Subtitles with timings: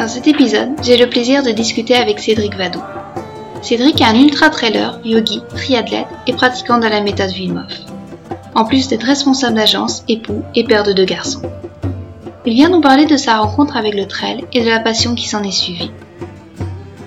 [0.00, 2.80] Dans cet épisode, j'ai le plaisir de discuter avec Cédric Vadou.
[3.60, 7.66] Cédric est un ultra-trailer, yogi, triathlète et pratiquant de la méthode Wim
[8.54, 11.42] En plus d'être responsable d'agence, époux et père de deux garçons.
[12.46, 15.28] Il vient nous parler de sa rencontre avec le trail et de la passion qui
[15.28, 15.90] s'en est suivie.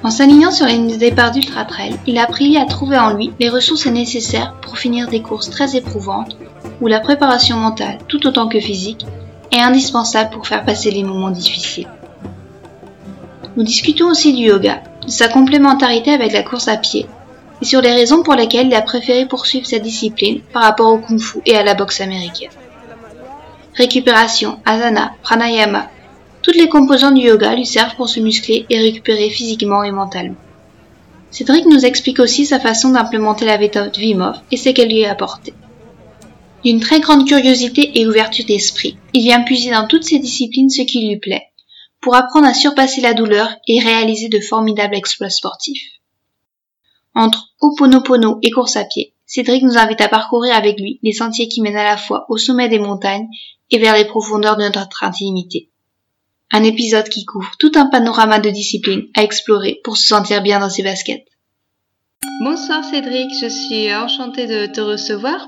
[0.03, 3.49] En s'alignant sur les départs d'Ultra Trail, il a appris à trouver en lui les
[3.49, 6.37] ressources nécessaires pour finir des courses très éprouvantes
[6.79, 9.03] où la préparation mentale, tout autant que physique,
[9.51, 11.87] est indispensable pour faire passer les moments difficiles.
[13.55, 17.05] Nous discutons aussi du yoga, de sa complémentarité avec la course à pied,
[17.61, 20.97] et sur les raisons pour lesquelles il a préféré poursuivre cette discipline par rapport au
[20.97, 22.49] kung fu et à la boxe américaine.
[23.75, 25.87] Récupération, asana, pranayama,
[26.41, 30.35] toutes les composantes du yoga lui servent pour se muscler et récupérer physiquement et mentalement.
[31.29, 35.11] Cédric nous explique aussi sa façon d'implémenter la méthode Vimov et ce qu'elle lui a
[35.11, 35.53] apporté.
[36.65, 40.81] D'une très grande curiosité et ouverture d'esprit, il vient puiser dans toutes ces disciplines ce
[40.81, 41.47] qui lui plaît,
[42.03, 45.89] pour apprendre à surpasser la douleur et réaliser de formidables exploits sportifs.
[47.15, 51.47] Entre Oponopono et course à pied, Cédric nous invite à parcourir avec lui les sentiers
[51.47, 53.27] qui mènent à la fois au sommet des montagnes
[53.71, 55.69] et vers les profondeurs de notre intimité.
[56.51, 60.59] Un épisode qui couvre tout un panorama de disciplines à explorer pour se sentir bien
[60.59, 61.25] dans ses baskets.
[62.43, 65.47] Bonsoir Cédric, je suis enchantée de te recevoir.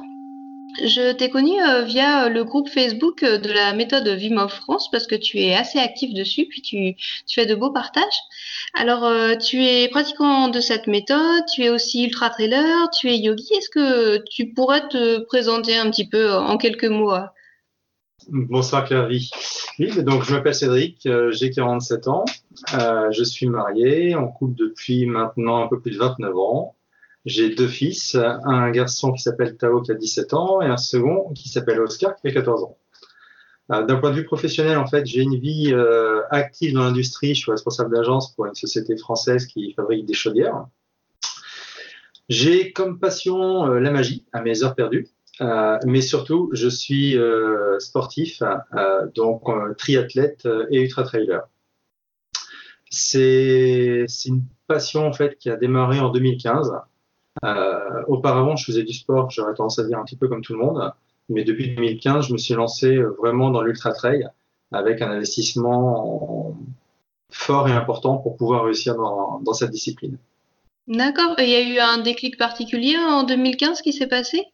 [0.83, 5.07] Je t'ai connu euh, via le groupe Facebook euh, de la méthode Vim France parce
[5.07, 6.95] que tu es assez actif dessus, puis tu,
[7.33, 8.19] fais de beaux partages.
[8.73, 13.17] Alors, euh, tu es pratiquant de cette méthode, tu es aussi ultra trailer, tu es
[13.17, 13.53] yogi.
[13.53, 17.13] Est-ce que tu pourrais te présenter un petit peu en quelques mots
[18.27, 19.29] Bonsoir Claire Oui,
[20.03, 22.25] donc je m'appelle Cédric, j'ai 47 ans,
[23.11, 26.75] je suis marié, en couple depuis maintenant un peu plus de 29 ans.
[27.25, 31.31] J'ai deux fils, un garçon qui s'appelle Tao qui a 17 ans et un second
[31.33, 32.77] qui s'appelle Oscar qui a 14 ans.
[33.71, 37.33] Euh, d'un point de vue professionnel, en fait, j'ai une vie euh, active dans l'industrie.
[37.33, 40.67] Je suis responsable d'agence pour une société française qui fabrique des chaudières.
[42.29, 45.07] J'ai comme passion euh, la magie à mes heures perdues,
[45.85, 47.17] mais surtout, je suis
[47.79, 48.41] sportif,
[49.15, 49.43] donc
[49.77, 51.41] triathlète et ultra-trailer.
[52.89, 56.71] C'est une passion en fait qui a démarré en 2015
[57.43, 60.53] euh, auparavant, je faisais du sport, j'aurais tendance à dire un petit peu comme tout
[60.53, 60.93] le monde,
[61.29, 64.29] mais depuis 2015, je me suis lancé vraiment dans l'ultra trail
[64.71, 66.55] avec un investissement
[67.29, 70.17] fort et important pour pouvoir réussir dans, dans cette discipline.
[70.87, 71.35] D'accord.
[71.39, 74.45] Il y a eu un déclic particulier en 2015 qui s'est passé?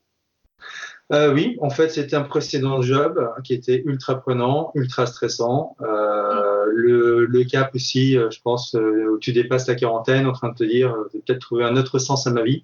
[1.12, 5.76] Euh, oui, en fait, c'était un précédent job qui était ultra prenant, ultra stressant.
[5.82, 6.41] Euh,
[6.74, 10.56] le, cap aussi, euh, je pense, euh, où tu dépasses ta quarantaine en train de
[10.56, 12.64] te dire, je vais peut-être trouver un autre sens à ma vie.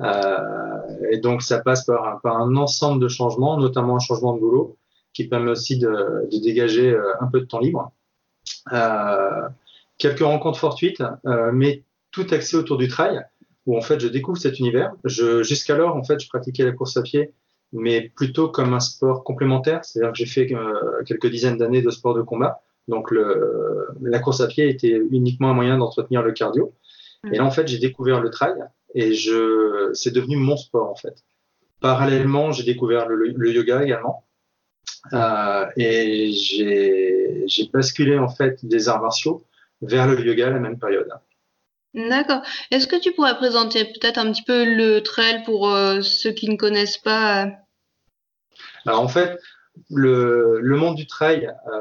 [0.00, 0.38] Euh,
[1.10, 4.76] et donc, ça passe par un, ensemble de changements, notamment un changement de boulot,
[5.12, 7.92] qui permet aussi de, dégager un peu de temps libre.
[9.98, 11.02] quelques rencontres fortuites,
[11.52, 13.24] mais tout axé autour du trail,
[13.66, 14.92] où en fait, je découvre cet univers.
[15.04, 17.32] Jusqu'alors, en fait, je pratiquais la course à pied
[17.74, 19.84] mais plutôt comme un sport complémentaire.
[19.84, 22.62] C'est-à-dire que j'ai fait euh, quelques dizaines d'années de sport de combat.
[22.88, 26.74] Donc le, la course à pied était uniquement un moyen d'entretenir le cardio.
[27.32, 28.54] Et là, en fait, j'ai découvert le trail
[28.94, 31.24] et je, c'est devenu mon sport, en fait.
[31.80, 34.26] Parallèlement, j'ai découvert le, le, yoga également.
[35.12, 39.42] Euh, et j'ai, j'ai basculé, en fait, des arts martiaux
[39.80, 41.08] vers le yoga à la même période.
[41.94, 42.42] D'accord.
[42.70, 46.48] Est-ce que tu pourrais présenter peut-être un petit peu le trail pour euh, ceux qui
[46.50, 47.48] ne connaissent pas
[48.86, 49.40] alors en fait,
[49.90, 51.80] le, le monde du trail, euh,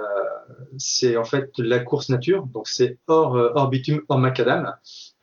[0.77, 4.75] c'est en fait la course nature, donc c'est hors, euh, hors bitume, hors macadam.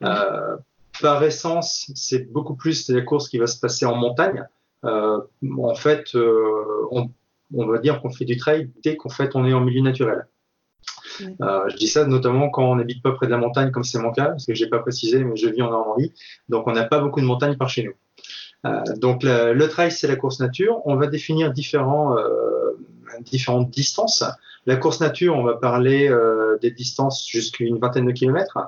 [0.03, 0.57] Euh,
[1.01, 4.45] par essence, c'est beaucoup plus la course qui va se passer en montagne.
[4.85, 5.21] Euh,
[5.59, 7.11] en fait, on,
[7.55, 10.27] on, va dire qu'on fait du trail dès qu'en fait on est en milieu naturel.
[11.19, 14.11] Je dis ça notamment quand on n'habite pas près de la montagne, comme c'est mon
[14.11, 16.15] cas, parce que j'ai pas précisé, mais je vis en Normandie,
[16.49, 17.93] donc on n'a pas beaucoup de montagnes par chez nous.
[18.67, 20.81] Euh, donc le, trail, c'est la course nature.
[20.85, 22.77] On va définir différents, euh,
[23.21, 24.25] différentes distances.
[24.67, 28.59] La course nature, on va parler euh, des distances jusqu'à une vingtaine de kilomètres.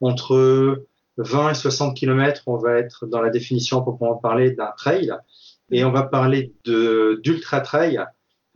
[0.00, 0.84] Entre
[1.18, 5.12] 20 et 60 kilomètres, on va être dans la définition pour pouvoir parler d'un trail.
[5.70, 8.02] Et on va parler d'ultra trail.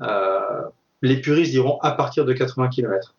[0.02, 0.62] Euh,
[1.02, 3.14] les puristes diront à partir de 80 km.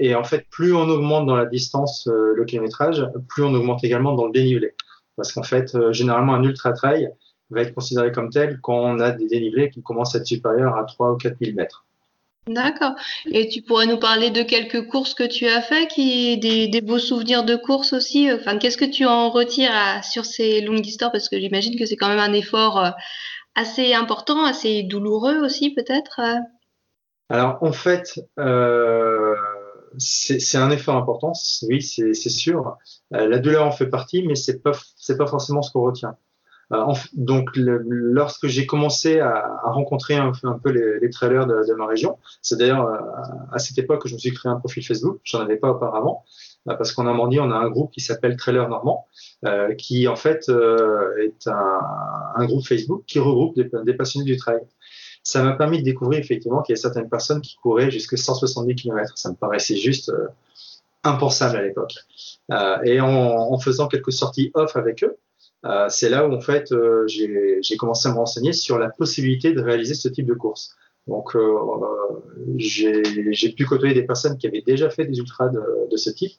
[0.00, 4.14] et en fait, plus on augmente dans la distance le kilométrage, plus on augmente également
[4.14, 4.74] dans le dénivelé.
[5.16, 7.10] Parce qu'en fait, généralement, un ultra trail
[7.50, 10.76] va être considéré comme tel quand on a des dénivelés qui commencent à être supérieurs
[10.76, 11.86] à 3 ou 4 000 mètres.
[12.48, 12.94] D'accord.
[13.26, 16.80] Et tu pourrais nous parler de quelques courses que tu as fait, qui des, des
[16.80, 18.30] beaux souvenirs de courses aussi.
[18.32, 21.10] Enfin, qu'est-ce que tu en retires sur ces longues histoires?
[21.10, 22.90] Parce que j'imagine que c'est quand même un effort euh,
[23.56, 26.20] assez important, assez douloureux aussi peut-être.
[26.20, 26.38] Euh.
[27.30, 29.34] Alors en fait, euh,
[29.98, 31.32] c'est un effort important,
[31.68, 32.76] oui, c'est sûr.
[33.10, 36.16] la douleur en fait partie, mais c'est pas c'est pas forcément ce qu'on retient.
[36.72, 40.32] Euh, donc, lorsque j'ai commencé à, rencontrer un,
[40.62, 42.98] peu les, trailers de, ma région, c'est d'ailleurs euh,
[43.52, 45.20] à cette époque que je me suis créé un profil Facebook.
[45.24, 46.24] J'en avais pas auparavant
[46.68, 49.06] euh, parce qu'en Normandie, on a un groupe qui s'appelle Trailer Normand,
[49.78, 54.60] qui en fait est un, groupe Facebook qui regroupe des, passionnés du trail.
[55.26, 58.76] Ça m'a permis de découvrir effectivement qu'il y a certaines personnes qui couraient jusqu'à 170
[58.76, 59.18] km.
[59.18, 60.12] Ça me paraissait juste
[61.02, 61.94] impensable à l'époque.
[62.84, 65.16] et en, faisant quelques sorties off avec eux,
[65.64, 69.52] euh, c'est là où en fait euh, j'ai commencé à me renseigner sur la possibilité
[69.52, 70.76] de réaliser ce type de course.
[71.08, 71.56] Donc euh,
[72.56, 76.32] j'ai pu côtoyer des personnes qui avaient déjà fait des ultras de, ce type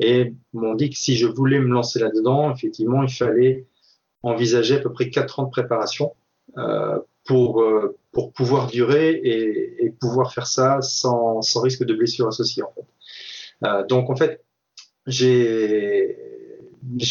[0.00, 3.66] et m'ont dit que si je voulais me lancer là-dedans, effectivement, il fallait
[4.22, 6.14] envisager à peu près 4 ans de préparation
[6.58, 7.64] euh, pour,
[8.12, 12.62] pour pouvoir durer et, et, pouvoir faire ça sans, sans risque de blessure associée.
[12.62, 12.84] En fait.
[13.64, 14.44] Euh, donc en fait,
[15.06, 16.16] j'ai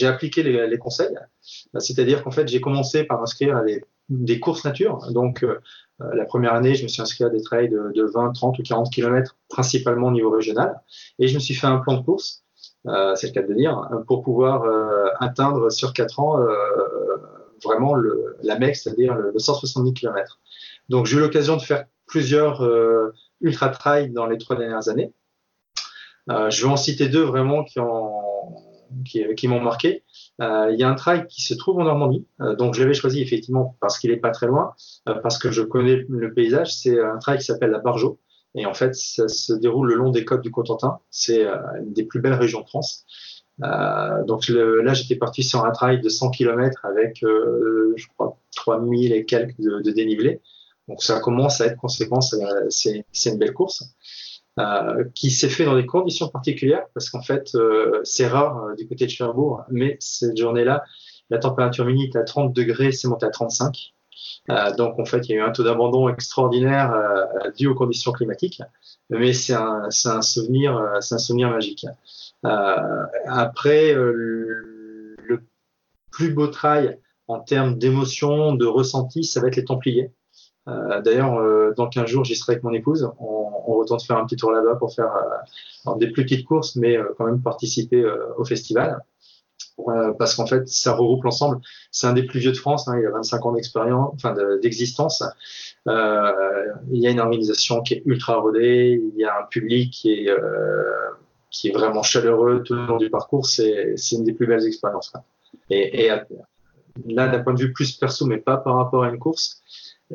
[0.04, 1.16] appliqué les, les conseils,
[1.78, 3.64] c'est-à-dire qu'en fait j'ai commencé par inscrire à
[4.10, 5.12] des, courses nature.
[5.12, 5.60] Donc euh,
[6.00, 8.64] la première année, je me suis inscrit à des trails de, de, 20, 30 ou
[8.64, 10.82] 40 km, principalement au niveau régional,
[11.20, 12.44] et je me suis fait un plan de course,
[12.88, 17.13] euh, c'est le cas de dire, pour pouvoir euh, atteindre sur 4 ans euh,
[17.64, 20.40] vraiment la MEC, c'est-à-dire le, le, 170 km.
[20.90, 22.62] Donc j'ai eu l'occasion de faire plusieurs
[23.42, 25.14] ultra trails dans les trois dernières années.
[26.28, 28.24] je vais en citer deux vraiment qui ont
[29.04, 30.04] qui, m'ont marqué.
[30.42, 32.94] Euh, il y a un trail qui se trouve en Normandie, euh, donc je l'avais
[32.94, 34.74] choisi effectivement parce qu'il est pas très loin,
[35.08, 36.76] euh, parce que je connais le paysage.
[36.76, 38.20] C'est un trail qui s'appelle la Bargeau,
[38.56, 41.00] et en fait, ça se déroule le long des côtes du Cotentin.
[41.10, 43.06] C'est une des plus belles régions de France.
[43.62, 48.38] Euh, donc là, j'étais parti sur un trail de 100 km avec, euh, je crois,
[48.56, 50.42] 3000 et quelques de, dénivelé.
[50.88, 53.84] Donc ça commence à être conséquent, c'est une belle course.
[54.60, 58.76] Euh, qui s'est fait dans des conditions particulières parce qu'en fait euh, c'est rare euh,
[58.76, 60.84] du côté de Cherbourg, mais cette journée-là,
[61.32, 63.96] la température minute à 30 degrés s'est montée à 35.
[64.78, 66.94] Donc en fait il y a eu un taux d'abandon extraordinaire
[67.58, 68.62] dû aux conditions climatiques,
[69.10, 71.86] mais c'est un, un, souvenir, c'est un souvenir magique.
[72.44, 75.44] après le
[76.12, 80.12] plus beau trail en termes d'émotion, de ressenti, ça va être les Templiers.
[80.68, 83.12] Euh, D'ailleurs, euh, dans 15 jours, j'y serai avec mon épouse.
[83.20, 85.14] On, on, retourne faire un petit tour là-bas pour faire
[85.88, 89.04] euh, des plus petites courses, mais euh, quand même participer euh, au festival.
[90.18, 91.60] Parce qu'en fait, ça regroupe l'ensemble.
[91.92, 92.88] C'est un des plus vieux de France.
[92.88, 95.24] Hein, il a 25 ans d'expérience, enfin d'existence.
[95.88, 99.02] il y a une organisation qui est ultra rodée.
[99.14, 100.30] Il y a un public qui est
[101.50, 103.46] qui est vraiment chaleureux tout le long du parcours.
[103.46, 105.14] C'est une des plus belles expériences.
[105.70, 106.12] Et, et
[107.06, 109.62] là, d'un point de vue plus perso, mais pas par rapport à une course,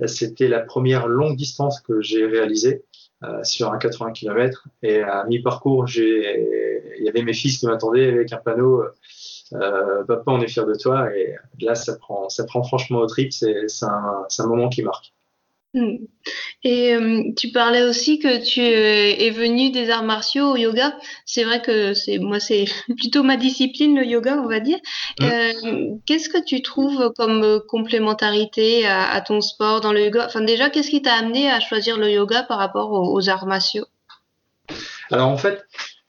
[0.07, 2.85] c'était la première longue distance que j'ai réalisée
[3.25, 4.69] euh, sur un 80 km.
[4.82, 8.85] Et à mi-parcours, il y avait mes fils qui m'attendaient avec un panneau
[9.54, 11.14] euh, Papa, on est fier de toi.
[11.14, 13.33] Et là, ça prend, ça prend franchement au trip.
[13.33, 15.14] C'est un, un moment qui marque.
[15.78, 15.97] Hmm.
[16.64, 20.97] Et euh, tu parlais aussi que tu es venu des arts martiaux au yoga.
[21.25, 22.64] C'est vrai que c'est moi c'est
[22.97, 24.78] plutôt ma discipline le yoga, on va dire.
[25.20, 25.25] Hmm.
[25.25, 30.26] Euh, qu'est-ce que tu trouves comme complémentarité à, ton sport dans le yoga?
[30.26, 33.87] Enfin déjà, qu'est-ce qui t'a amené à choisir le yoga par rapport aux, arts martiaux?
[35.12, 35.64] Alors en fait,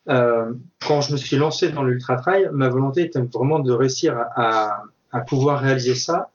[0.10, 0.52] euh,
[0.86, 4.84] quand je me suis lancé dans l'ultra trail, ma volonté était vraiment de réussir à,
[5.12, 6.32] à pouvoir réaliser ça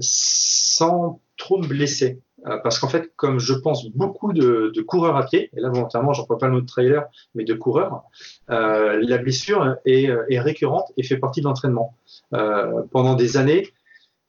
[0.00, 2.20] sans trop me blesser.
[2.46, 6.12] Euh, parce qu'en fait, comme je pense beaucoup de, coureurs à pied, et là volontairement,
[6.12, 8.02] j'en pas le mot de trailer, mais de coureurs,
[8.50, 11.96] euh, la blessure est, euh, est, récurrente et fait partie de l'entraînement.
[12.30, 13.66] Pendant des années,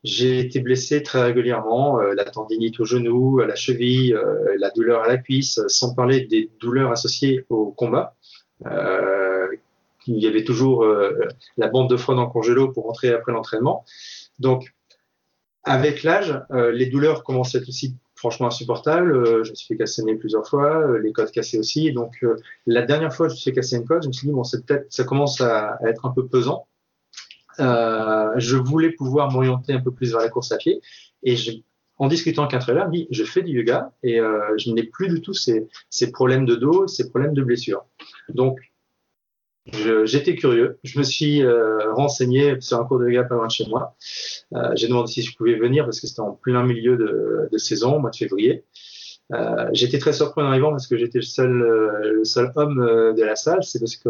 [0.04, 4.18] j'ai été blessé très régulièrement, la tendinite au genou, à la cheville,
[4.58, 8.16] la douleur à la cuisse, sans parler des douleurs associées au combat.
[8.66, 10.84] il y avait toujours
[11.58, 13.86] la bande de frein en congélo pour rentrer après l'entraînement.
[14.40, 14.74] Donc,
[15.64, 19.16] avec l'âge, euh, les douleurs commencent à être aussi franchement insupportables.
[19.16, 21.92] Euh, je me suis fait casser le nez plusieurs fois, euh, les côtes cassées aussi.
[21.92, 22.26] Donc
[22.66, 24.34] la dernière fois que je me suis fait casser une côte, je me suis dit
[24.34, 26.68] bon, c'est peut-être ça commence à, être un peu pesant.
[27.60, 30.82] je voulais pouvoir m'orienter un peu plus vers la course à pied
[31.24, 31.36] et
[31.98, 34.18] en discutant avec un trailer, me dit je fais du yoga et
[34.58, 37.86] je n'ai plus du tout ces, ces problèmes de dos, ces problèmes de blessure.
[38.30, 38.60] Donc
[40.04, 43.52] J'étais curieux, je me suis euh, renseigné sur un cours de yoga pas loin de
[43.52, 43.96] chez moi.
[44.54, 47.58] Euh, J'ai demandé si je pouvais venir parce que c'était en plein milieu de, de
[47.58, 48.66] saison, au mois de février.
[49.34, 52.82] Euh, j'étais très surpris en arrivant parce que j'étais le seul, euh, le seul homme
[52.82, 53.64] euh, de la salle.
[53.64, 54.10] C'est parce que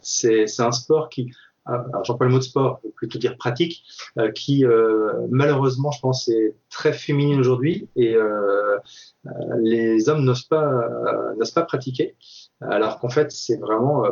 [0.00, 1.32] c'est un sport qui,
[1.66, 3.84] alors j'emploie le mot de sport, plutôt dire pratique,
[4.34, 4.64] qui
[5.28, 8.16] malheureusement, je pense, est très féminine aujourd'hui et
[9.60, 10.88] les hommes n'osent pas,
[11.36, 12.14] n'osent pas pratiquer
[12.60, 14.10] alors qu'en fait c'est vraiment euh,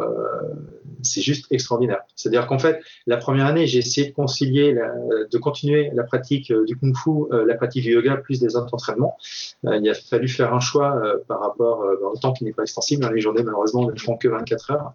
[1.03, 2.03] c'est juste extraordinaire.
[2.15, 6.65] C'est-à-dire qu'en fait la première année j'ai essayé de concilier, de continuer la pratique euh,
[6.65, 9.17] du kung-fu, euh, la pratique du yoga plus des autres entraînements.
[9.65, 13.05] il a fallu faire un choix par rapport au temps qui n'est pas extensible.
[13.05, 14.93] Hein, les journées malheureusement ne font que 24 heures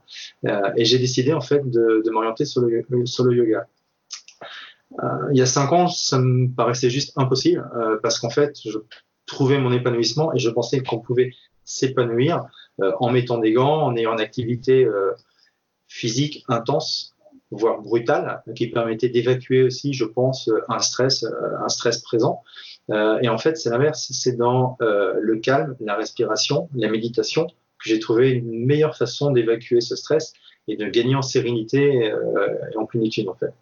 [0.77, 3.67] et j'ai décidé en fait de, de m'orienter sur le, sur le yoga.
[5.31, 7.69] il y a cinq ans, ça me paraissait juste impossible
[8.01, 8.77] parce qu'en fait, je
[9.25, 11.31] trouvais mon épanouissement et je pensais qu'on pouvait
[11.71, 12.45] s'épanouir
[12.81, 15.11] euh, en mettant des gants, en ayant une activité euh,
[15.87, 17.15] physique intense,
[17.49, 21.29] voire brutale, qui permettait d'évacuer aussi, je pense, un stress, euh,
[21.63, 22.43] un stress présent.
[23.21, 27.99] et en fait, c'est l'inverse, c'est dans le calme, la respiration, la méditation que j'ai
[27.99, 30.33] trouvé une meilleure façon d'évacuer ce stress
[30.67, 32.11] et de gagner en sérénité
[32.71, 33.53] et en plénitude en fait.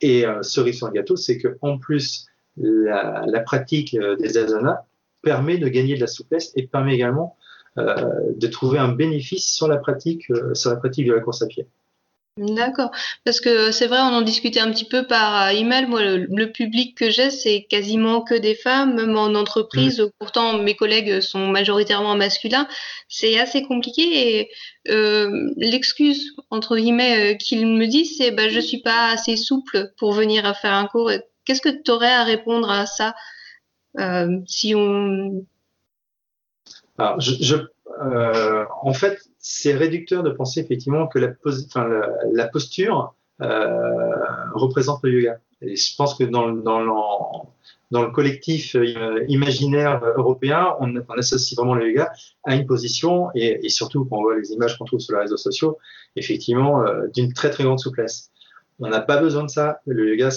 [0.00, 4.84] Et cerise sur le gâteau, c'est que en plus la pratique des asanas
[5.22, 7.36] permet de gagner de la souplesse et permet également
[7.78, 7.94] euh,
[8.34, 11.46] de trouver un bénéfice sur la pratique, euh, sur la pratique de la course à
[11.46, 11.66] pied.
[12.36, 12.90] D'accord,
[13.24, 15.86] parce que c'est vrai, on en discutait un petit peu par euh, email.
[15.86, 20.00] Moi, le, public que j'ai, c'est quasiment que des femmes, même en entreprise.
[20.00, 20.10] Mmh.
[20.18, 22.66] Pourtant, mes collègues sont majoritairement masculins.
[23.08, 24.50] C'est assez compliqué et
[25.56, 30.56] l'excuse entre guillemets qu'ils me disent, c'est bah, je suis pas assez souple pour venir
[30.56, 31.12] faire un cours.
[31.44, 33.14] Qu'est-ce que tu aurais à répondre à ça?
[34.46, 35.44] Si on
[38.00, 44.10] euh, en fait, c'est réducteur de penser effectivement que la, posture euh,
[44.54, 45.38] représente le yoga.
[45.62, 52.12] Et je pense que dans, le collectif euh, imaginaire européen, on, associe vraiment le yoga
[52.44, 55.36] à une position et, surtout quand on voit les images qu'on trouve sur les réseaux
[55.36, 55.78] sociaux,
[56.16, 58.30] effectivement, d'une très très grande souplesse.
[58.80, 59.80] On n'a pas besoin de ça.
[59.86, 60.30] Le yoga,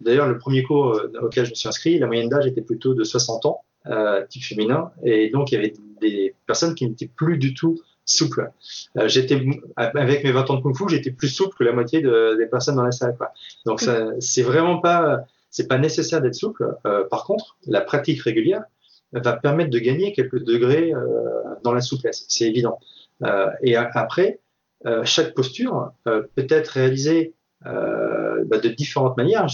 [0.00, 3.04] d'ailleurs, le premier cours auquel je me suis inscrit, la moyenne d'âge était plutôt de
[3.04, 7.38] 60 ans euh, type féminin, et donc il y avait des personnes qui n'étaient plus
[7.38, 8.50] du tout souples.
[8.98, 9.40] Euh, j'étais
[9.76, 12.46] avec mes 20 ans de kung fu, j'étais plus souple que la moitié de, des
[12.46, 13.16] personnes dans la salle.
[13.16, 13.32] Quoi.
[13.66, 16.76] Donc ça, c'est vraiment pas, c'est pas nécessaire d'être souple.
[16.86, 18.64] Euh, par contre, la pratique régulière
[19.12, 22.78] va permettre de gagner quelques degrés euh, dans la souplesse, c'est évident.
[23.22, 24.40] Euh, et après,
[24.86, 29.46] euh, chaque posture peut être réalisée bah, de différentes manières.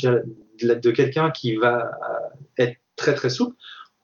[0.61, 1.91] De, quelqu'un qui va
[2.59, 3.55] être très très souple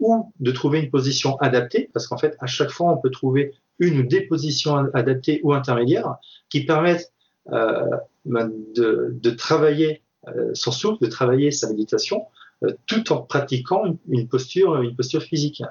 [0.00, 3.52] ou de trouver une position adaptée, parce qu'en fait, à chaque fois, on peut trouver
[3.78, 6.16] une ou des positions adaptées ou intermédiaires
[6.48, 7.12] qui permettent
[7.52, 7.90] euh,
[8.24, 12.26] ben, de, de, travailler euh, son souffle, de travailler sa méditation,
[12.62, 15.62] euh, tout en pratiquant une, posture, une posture physique.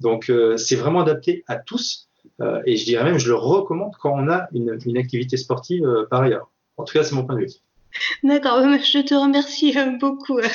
[0.00, 2.08] Donc, euh, c'est vraiment adapté à tous,
[2.40, 6.06] euh, et je dirais même, je le recommande quand on a une, une activité sportive
[6.10, 6.50] par ailleurs.
[6.76, 7.52] En tout cas, c'est mon point de vue.
[8.22, 10.48] D'accord, je te remercie euh, beaucoup euh,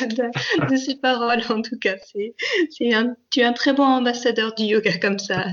[0.70, 1.96] de, ces paroles en tout cas.
[2.12, 2.36] C'est,
[2.72, 5.46] tu es un très bon ambassadeur du yoga comme ça.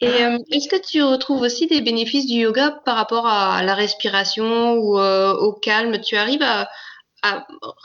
[0.00, 3.74] Et euh, est-ce que tu retrouves aussi des bénéfices du yoga par rapport à la
[3.74, 6.00] respiration ou au calme?
[6.00, 6.68] Tu arrives à,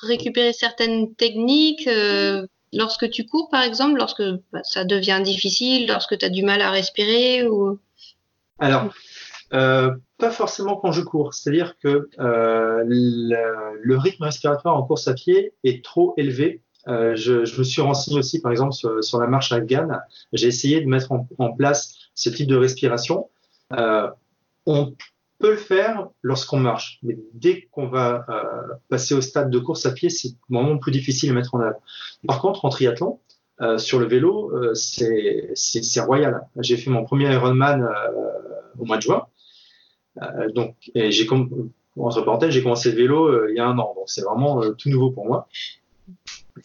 [0.03, 1.89] récupérer certaines techniques
[2.73, 6.61] lorsque tu cours par exemple, lorsque bah, ça devient difficile, lorsque tu as du mal
[6.61, 7.79] à respirer ou...
[9.53, 11.33] euh, pas forcément quand je cours.
[11.33, 16.61] C'est-à-dire que euh, le, rythme respiratoire en course à pied est trop élevé.
[16.87, 20.01] Euh, je, je, me suis renseigné aussi, par exemple, sur, sur la marche afghane.
[20.33, 23.29] J'ai essayé de mettre en, en, place ce type de respiration.
[23.73, 24.09] Euh,
[24.65, 24.95] on
[25.41, 29.85] peut le faire lorsqu'on marche, mais dès qu'on va euh, passer au stade de course
[29.85, 31.79] à pied, c'est vraiment plus difficile à mettre en œuvre.
[32.27, 33.19] Par contre, en triathlon,
[33.61, 36.47] euh, sur le vélo, euh, c'est royal.
[36.59, 37.87] J'ai fait mon premier Ironman
[38.79, 39.25] au mois de juin.
[40.21, 41.27] Euh, donc, j'ai
[41.99, 44.63] entre parenthèses, j'ai commencé le vélo euh, il y a un an, donc c'est vraiment
[44.63, 45.47] euh, tout nouveau pour moi.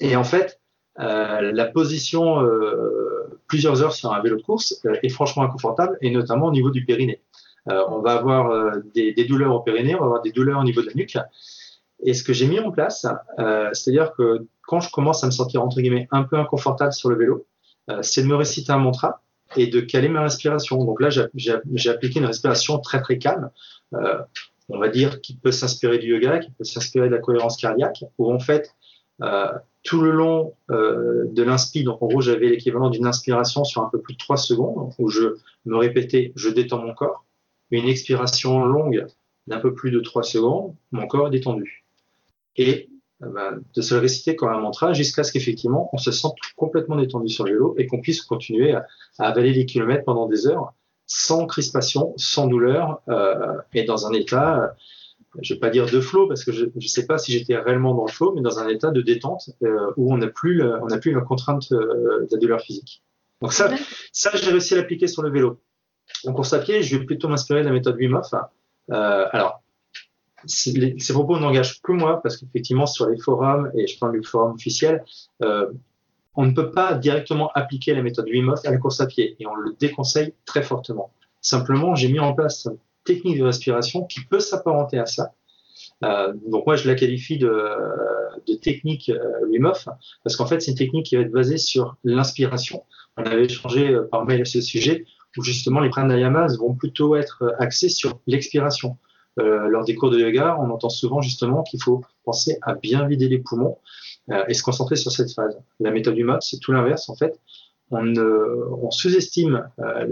[0.00, 0.60] Et en fait,
[0.98, 2.42] la position
[3.46, 6.84] plusieurs heures sur un vélo de course est franchement inconfortable, et notamment au niveau du
[6.84, 7.22] périnée.
[7.66, 10.80] on va avoir des, des, douleurs au périnée, on va avoir des douleurs au niveau
[10.80, 11.18] de la nuque.
[12.02, 13.06] Et ce que j'ai mis en place,
[13.72, 17.16] c'est-à-dire que quand je commence à me sentir entre guillemets un peu inconfortable sur le
[17.16, 17.46] vélo,
[18.00, 19.22] c'est de me réciter un mantra
[19.56, 20.84] et de caler ma respiration.
[20.84, 23.50] Donc là, j'ai appliqué une respiration très très calme,
[23.94, 24.18] euh,
[24.68, 28.04] on va dire qui peut s'inspirer du yoga, qui peut s'inspirer de la cohérence cardiaque,
[28.18, 28.74] où en fait,
[29.22, 29.52] euh,
[29.84, 31.84] tout le long de l'inspi.
[31.84, 35.08] Donc en gros, j'avais l'équivalent d'une inspiration sur un peu plus de 3 secondes où
[35.08, 37.24] je me répétais, je détends mon corps.
[37.70, 39.06] Une expiration longue
[39.46, 41.84] d'un peu plus de 3 secondes, mon corps est détendu.
[42.56, 46.36] Et euh, de se le réciter comme un mantra jusqu'à ce qu'effectivement on se sente
[46.54, 48.86] complètement détendu sur le vélo et qu'on puisse continuer à,
[49.18, 50.74] avaler les kilomètres pendant des heures
[51.06, 54.66] sans crispation, sans douleur euh, et dans un état, euh,
[55.40, 57.94] je vais pas dire de flow parce que je ne sais pas si j'étais réellement
[57.94, 60.86] dans le flow, mais dans un état de détente euh, où on n'a plus, on
[60.86, 63.02] n'a plus la contrainte de la douleur physique.
[63.40, 63.70] Donc ça,
[64.12, 65.60] ça j'ai réussi à l'appliquer sur le vélo.
[66.26, 68.34] En course à pied, je vais plutôt m'inspirer de la méthode Wim Hof.
[68.88, 69.62] alors,
[70.44, 74.54] ces propos n'engagent que moi parce qu'effectivement sur les forums et je parle du forum
[74.54, 75.04] officiel,
[75.42, 75.66] euh,
[76.34, 79.36] on ne peut pas directement appliquer la méthode Wim Hof à la course à pied
[79.40, 81.10] et on le déconseille très fortement.
[81.40, 85.32] Simplement, j'ai mis en place une technique de respiration qui peut s'apparenter à ça.
[86.04, 87.50] Euh, donc moi, je la qualifie de,
[88.62, 89.88] technique euh, Wim Hof
[90.22, 92.84] parce qu'en fait, c'est une technique qui va être basée sur l'inspiration.
[93.16, 95.04] On avait échangé euh, par mail à ce sujet
[95.36, 98.96] où justement les pranayamas vont plutôt être axés sur l'expiration.
[99.38, 103.06] Euh, lors des cours de yoga, on entend souvent justement qu'il faut penser à bien
[103.06, 103.78] vider les poumons
[104.30, 105.60] euh, et se concentrer sur cette phase.
[105.78, 107.38] La méthode du c'est tout l'inverse en fait.
[107.90, 110.06] On, sous-estime euh,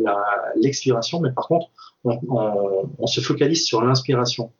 [0.57, 1.69] l'expiration, mais par contre,
[2.05, 4.53] on, se focalise sur l'inspiration.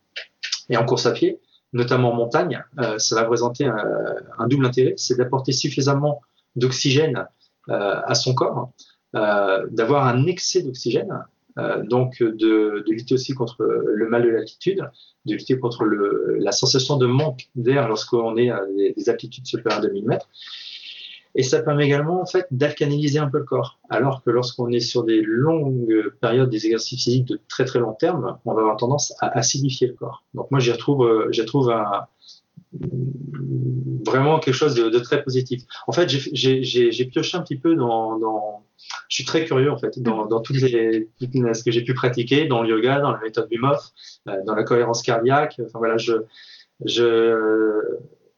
[0.69, 1.39] Et en course à pied,
[1.73, 2.65] notamment en montagne,
[2.99, 6.23] ça va présenter un, double intérêt, c'est d'apporter suffisamment
[6.57, 7.29] d'oxygène
[7.69, 8.73] à son corps,
[9.13, 11.25] d'avoir un excès d'oxygène
[11.57, 14.89] donc de, lutter aussi contre le mal de l'altitude,
[15.27, 19.81] de lutter contre la sensation de manque d'air lorsqu'on est à des, des, altitudes supérieures
[19.81, 20.29] à 2000 mètres.
[21.37, 23.81] Et ça permet également en fait d'alcanaliser un peu le corps.
[23.91, 27.93] Alors que lorsqu'on est sur des longues périodes des exercices physiques de très très long
[27.93, 30.23] terme, on va avoir tendance à acidifier le corps.
[30.35, 32.07] Donc moi j'y retrouve, euh, j'y retrouve un,
[34.07, 35.63] vraiment quelque chose de, très positif.
[35.87, 38.65] En fait, j'ai pioché un petit peu dans,
[39.09, 42.47] je suis très curieux en fait dans, dans toutes les, ce que j'ai pu pratiquer
[42.47, 43.73] dans le yoga, dans la méthode Wim
[44.29, 45.61] euh, dans la cohérence cardiaque.
[45.65, 46.15] Enfin voilà, je
[46.85, 47.83] je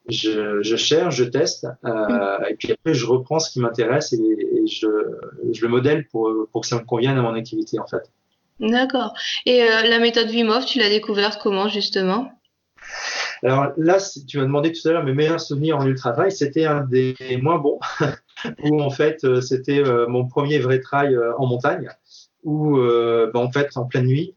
[0.09, 4.87] je, cherche, je teste, euh, et puis après je reprends ce qui m'intéresse et, je,
[4.87, 8.11] le modèle pour que ça me convienne à mon activité en fait.
[8.61, 9.13] D'accord.
[9.45, 12.31] Et euh, la méthode Wim tu l'as découverte comment justement?
[13.43, 16.83] Alors là, tu m'as demandé tout à l'heure mes meilleurs souvenirs en ultra-trail, c'était un
[16.83, 17.79] des moins bons,
[18.65, 21.89] où en fait euh, c'était euh, mon premier vrai trail euh, en montagne,
[22.45, 24.37] où bah, en fait en pleine nuit,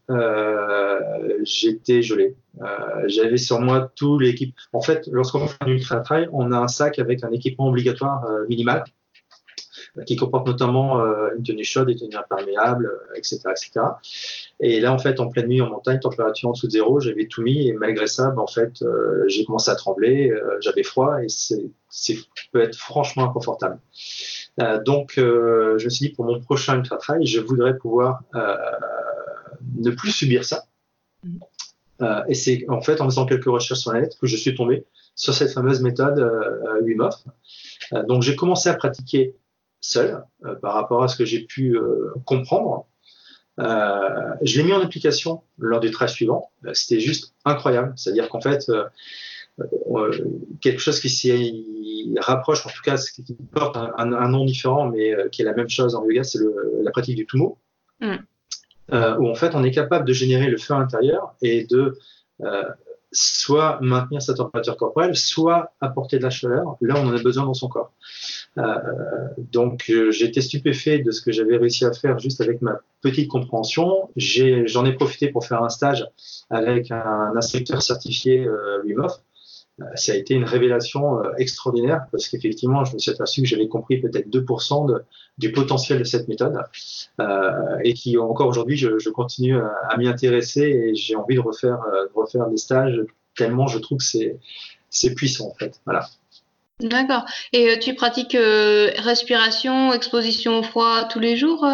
[1.44, 2.34] j'étais gelé.
[3.06, 4.56] J'avais sur moi tout l'équipe.
[4.72, 8.82] En fait, lorsqu'on fait un ultra-trail, on a un sac avec un équipement obligatoire minimal
[10.06, 11.00] qui comporte notamment
[11.36, 13.80] une tenue chaude, des tenues imperméables, etc., etc.
[14.62, 17.26] Et là, en fait, en pleine nuit en montagne, température en dessous de zéro, j'avais
[17.26, 20.82] tout mis et malgré ça, ben, en fait, euh, j'ai commencé à trembler, euh, j'avais
[20.82, 22.18] froid et c'est
[22.52, 23.80] peut être franchement inconfortable.
[24.60, 28.22] Euh, donc, euh, je me suis dit pour mon prochain ultra trail, je voudrais pouvoir
[28.34, 28.56] euh,
[29.76, 30.64] ne plus subir ça.
[32.02, 34.54] Euh, et c'est en fait en faisant quelques recherches sur la net que je suis
[34.54, 37.14] tombé sur cette fameuse méthode euh, Wim Hof.
[38.06, 39.34] donc, j'ai commencé à pratiquer
[39.80, 40.22] seul
[40.60, 41.78] par rapport à ce que j'ai pu
[42.26, 42.86] comprendre.
[43.60, 46.50] Euh, je l'ai mis en application lors du trail suivant.
[46.66, 47.92] Euh, c'était juste incroyable.
[47.96, 48.84] C'est-à-dire qu'en fait, euh,
[49.60, 50.10] euh,
[50.60, 55.42] quelque chose qui s'y rapproche, en tout cas, qui porte un, nom différent, mais qui
[55.42, 56.38] est la même chose en yoga, c'est
[56.82, 57.58] la pratique du tumo,
[58.00, 58.16] mm.
[59.18, 61.98] où en fait, on est capable de générer le feu intérieur et de
[63.12, 67.22] soit maintenir sa température corporelle, soit apporter de la chaleur là où on en a
[67.22, 67.92] besoin dans son corps.
[68.58, 68.74] Euh,
[69.38, 73.28] donc euh, été stupéfait de ce que j'avais réussi à faire juste avec ma petite
[73.28, 74.10] compréhension.
[74.16, 76.06] J'en ai, profité pour faire un stage
[76.50, 79.20] avec un instructeur certifié euh, Wim Hof.
[79.80, 83.68] Euh, ça a été une révélation extraordinaire parce qu'effectivement, je me suis aperçu que j'avais
[83.68, 85.04] compris peut-être 2% de,
[85.38, 86.60] du potentiel de cette méthode
[87.20, 91.36] euh, et qui encore aujourd'hui, je, je, continue à, à m'y intéresser et j'ai envie
[91.36, 93.00] de refaire, de refaire des stages
[93.36, 94.04] tellement je trouve que
[94.90, 95.80] c'est puissant en fait.
[95.84, 96.08] Voilà.
[96.80, 97.24] D'accord.
[97.52, 101.66] Et tu pratiques euh, respiration, exposition au froid tous les jours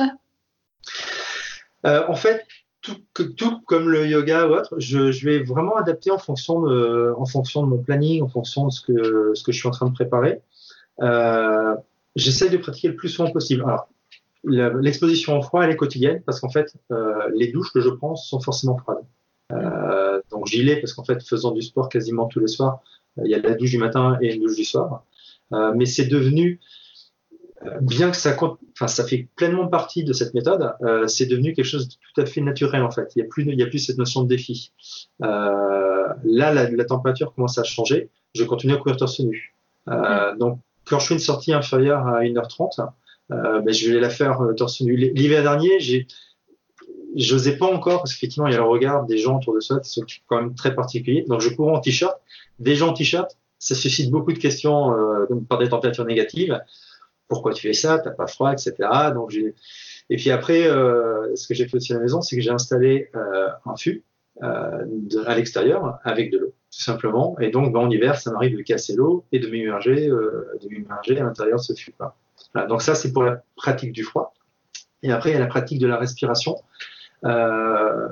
[1.84, 2.46] euh, En fait,
[2.82, 7.14] tout, comme le yoga ou autre, je, vais vraiment adapter en fonction, de,
[7.60, 10.40] mon planning, en fonction de ce que, je suis en train de préparer.
[11.02, 11.74] Euh,
[12.16, 13.62] J'essaie de pratiquer le plus souvent possible.
[13.62, 13.88] Alors,
[14.42, 18.16] l'exposition au froid, elle est quotidienne parce qu'en fait, euh, les douches que je prends
[18.16, 19.04] sont forcément froides.
[19.52, 22.80] Euh, donc j'y vais parce qu'en fait, faisant du sport quasiment tous les soirs,
[23.24, 25.04] il y a la douche du matin et une douche du soir.
[25.52, 26.60] Euh, mais c'est devenu,
[27.64, 31.26] euh, bien que ça compte, enfin ça fait pleinement partie de cette méthode, euh, c'est
[31.26, 33.12] devenu quelque chose de tout à fait naturel en fait.
[33.14, 34.72] Il n'y a plus, il y a plus cette notion de défi.
[35.22, 35.26] Euh,
[36.24, 38.10] là, la, la, température commence à changer.
[38.34, 39.54] Je continue à courir torse nu.
[40.38, 42.90] Donc, quand je fais une sortie inférieure à 1h30,
[43.30, 44.96] ben, je vais la faire torse nu.
[44.96, 46.06] L'hiver dernier, j'ai
[47.16, 49.80] j'osais pas encore parce qu'effectivement il y a le regard des gens autour de soi
[49.80, 51.24] qui sont quand même très particuliers.
[51.28, 52.16] Donc je cours en t-shirt.
[52.58, 56.60] Des gens en t-shirt, ça suscite beaucoup de questions euh, par des températures négatives.
[57.28, 57.98] Pourquoi tu fais ça?
[57.98, 58.74] T'as pas froid, etc.
[59.14, 59.54] Donc j'ai
[60.08, 62.50] et puis après, euh, ce que j'ai fait aussi à la maison, c'est que j'ai
[62.50, 64.04] installé euh, un fût
[64.42, 64.84] euh,
[65.26, 67.36] à l'extérieur avec de l'eau, tout simplement.
[67.40, 70.68] Et donc, ben, en hiver, ça m'arrive de casser l'eau et de m'immerger, euh, de
[70.68, 71.92] m'immerger à l'intérieur de ce fût.
[72.54, 74.32] Voilà, donc ça, c'est pour la pratique du froid.
[75.02, 76.56] Et après, il y a la pratique de la respiration.
[77.24, 78.08] Euh,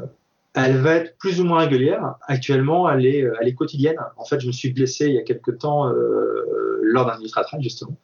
[0.54, 2.14] elle va être plus ou moins régulière.
[2.28, 3.96] Actuellement, elle est, elle est quotidienne.
[4.16, 7.42] En fait, je me suis blessé il y a quelque temps euh, lors d'un ultra
[7.44, 7.96] trail justement,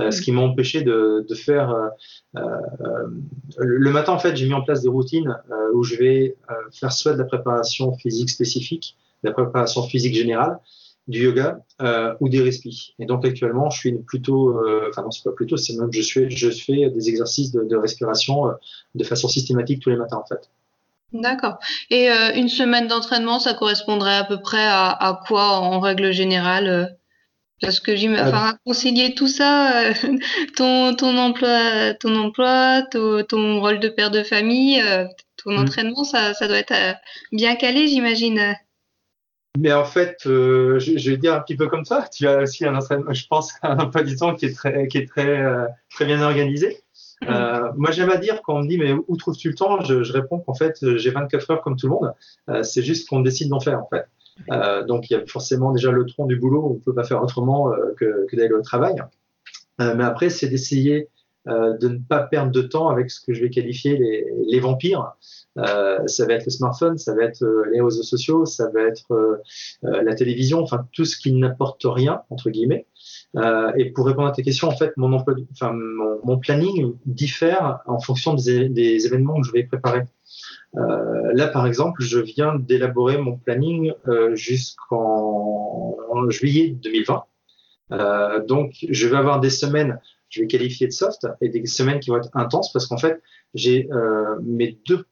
[0.00, 1.70] euh, ce qui m'a empêché de, de faire.
[1.70, 1.88] Euh,
[2.36, 3.06] euh,
[3.58, 6.36] le matin, en fait, j'ai mis en place des routines euh, où je vais
[6.72, 10.58] faire soit de la préparation physique spécifique, de la préparation physique générale,
[11.06, 11.58] du yoga
[12.20, 12.94] ou des respis.
[12.98, 16.30] Et donc actuellement, je suis plutôt, enfin non, c'est pas plutôt, c'est même je fais,
[16.30, 18.44] je fais des exercices de, de respiration
[18.94, 20.48] de façon systématique tous les matins en fait.
[21.14, 21.58] D'accord.
[21.90, 26.12] Et euh, une semaine d'entraînement, ça correspondrait à peu près à, à quoi en règle
[26.12, 26.86] générale euh?
[27.60, 29.94] Parce que j'ai ah, enfin, concilier tout ça, euh,
[30.56, 34.82] ton, ton emploi, ton emploi, ton, ton, rôle de père de famille,
[35.36, 35.62] ton mmh.
[35.62, 36.74] entraînement, ça, ça doit être
[37.30, 38.56] bien calé, j'imagine.
[39.58, 42.08] Mais en fait, je, je, vais dire un petit peu comme ça.
[42.12, 44.98] Tu as aussi un entraînement, je pense, un emploi du temps qui est très, qui
[44.98, 45.44] est très,
[45.90, 46.84] très bien organisé.
[47.28, 49.82] Euh, moi, j'aime à dire quand on me dit mais où trouves-tu le temps?
[49.82, 52.12] Je, je, réponds qu'en fait j'ai 24 heures comme tout le monde.
[52.48, 54.06] Euh, c'est juste qu'on décide d'en faire en fait.
[54.50, 56.66] Euh, donc il y a forcément déjà le tronc du boulot.
[56.70, 58.96] On peut pas faire autrement euh, que, que d'aller au travail.
[59.80, 61.08] Euh, mais après, c'est d'essayer
[61.46, 65.12] de ne pas perdre de temps avec ce que je vais qualifier les, les vampires.
[65.56, 69.42] ça va être le smartphone, ça va être les réseaux sociaux, ça va être
[69.82, 72.86] la télévision, enfin tout ce qui n'apporte rien entre guillemets.
[73.36, 76.94] Euh, et pour répondre à tes questions, en fait, mon, emploi, enfin, mon, mon planning
[77.04, 80.02] diffère en fonction des, des, événements que je vais préparer.
[80.76, 85.96] Euh, là, par exemple, je viens d'élaborer mon planning euh, jusqu'en
[86.28, 87.24] juillet 2020.
[87.92, 89.98] Euh, donc, je vais avoir des semaines,
[90.34, 93.22] je vais qualifier de soft, et des semaines qui vont être intenses parce qu'en fait,
[93.54, 95.04] j'ai euh, mes deux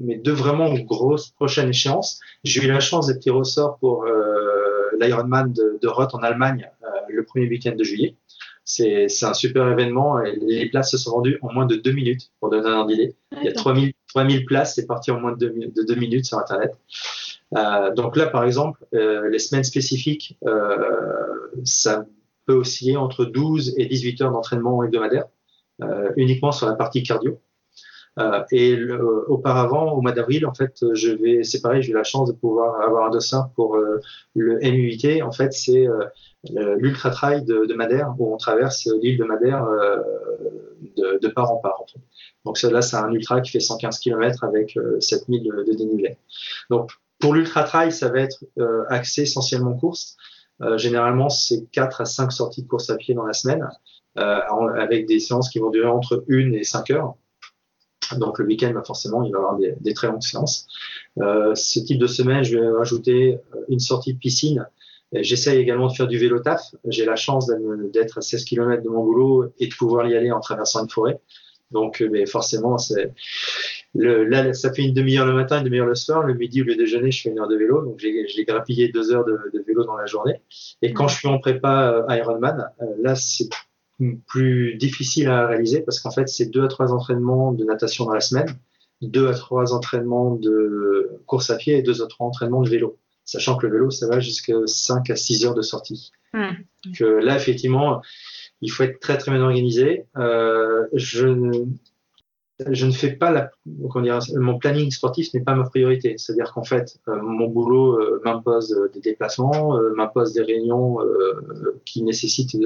[0.00, 2.18] mes deux vraiment grosses prochaines échéances.
[2.42, 6.20] J'ai eu la chance d'être tiré au sort pour euh, l'Ironman de, de Roth en
[6.20, 6.70] Allemagne
[7.08, 8.16] le premier week-end de juillet.
[8.64, 12.32] C'est un super événement et les places se sont vendues en moins de deux minutes
[12.40, 13.14] pour donner un idée.
[13.32, 16.24] Il y a 3000, 3000 places, c'est parti en moins de deux, de deux minutes
[16.24, 16.72] sur Internet.
[17.56, 22.06] Euh, donc là, par exemple, euh, les semaines spécifiques, euh, ça
[22.46, 25.26] peut osciller entre 12 et 18 heures d'entraînement hebdomadaire,
[25.82, 27.40] euh, uniquement sur la partie cardio.
[28.20, 28.78] Euh, et
[29.26, 32.32] auparavant, au mois d'avril, en fait, je vais, c'est pareil, j'ai eu la chance de
[32.32, 33.98] pouvoir avoir un dossard pour euh,
[34.36, 35.20] le MUIT.
[35.22, 35.86] En fait, c'est
[36.76, 39.66] l'ultra trail de, Madère où on traverse l'île de Madère
[40.96, 41.80] de, part en part.
[41.80, 41.98] En fait.
[42.44, 46.16] Donc là, c'est un ultra qui fait 115 km avec 7000 de, de dénivelé.
[46.70, 48.44] Donc pour l'ultra trail, ça va être
[48.90, 50.16] axé essentiellement course.
[50.76, 53.68] Généralement, c'est 4 à 5 sorties de course à pied dans la semaine,
[54.16, 57.14] avec des séances qui vont durer entre 1 et 5 heures.
[58.18, 60.66] Donc le week-end, bah, forcément, il va y avoir des, très longues séances.
[61.20, 64.66] Euh, ce type de semaine, je vais rajouter euh, une sortie de piscine.
[65.12, 66.74] J'essaye également de faire du vélo taf.
[66.86, 67.48] J'ai la chance
[67.92, 70.90] d'être à 16 km de mon boulot et de pouvoir y aller en traversant une
[70.90, 71.20] forêt.
[71.70, 73.12] Donc, euh, mais forcément, c'est
[73.94, 76.22] le, là, ça fait une demi-heure le matin, une demi-heure le soir.
[76.24, 77.84] Le midi ou le déjeuner, je fais une heure de vélo.
[77.84, 80.40] Donc, j'ai grappillé deux heures de, de, vélo dans la journée.
[80.82, 83.48] Et quand je suis en prépa Ironman, là, c'est
[84.26, 88.14] plus difficile à réaliser parce qu'en fait, c'est deux à trois entraînements de natation dans
[88.14, 88.48] la semaine,
[89.02, 92.98] deux à trois entraînements de course à pied et deux à trois entraînements de vélo.
[93.24, 96.10] Sachant que le vélo, ça va jusqu'à 5 à 6 heures de sortie.
[96.34, 96.48] Mmh.
[96.98, 98.02] Que là, effectivement,
[98.60, 100.04] il faut être très très bien organisé.
[100.16, 101.64] Euh, je
[102.70, 106.16] je ne fais pas la, mon planning sportif n'est pas ma priorité.
[106.18, 110.98] C'est-à-dire qu'en fait, euh, mon boulot euh, m'impose des déplacements, euh, m'impose des réunions
[111.84, 112.56] qui nécessitent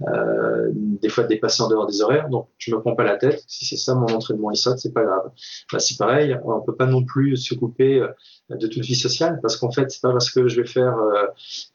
[0.00, 2.28] des fois de dépasser en dehors des horaires.
[2.28, 3.42] Donc, je me prends pas la tête.
[3.46, 5.30] Si c'est ça mon entraînement, saute, c'est pas grave.
[5.72, 6.36] Bah, c'est pareil.
[6.44, 8.06] On peut pas non plus se couper
[8.50, 10.96] de toute vie sociale parce qu'en fait, c'est pas parce que je vais faire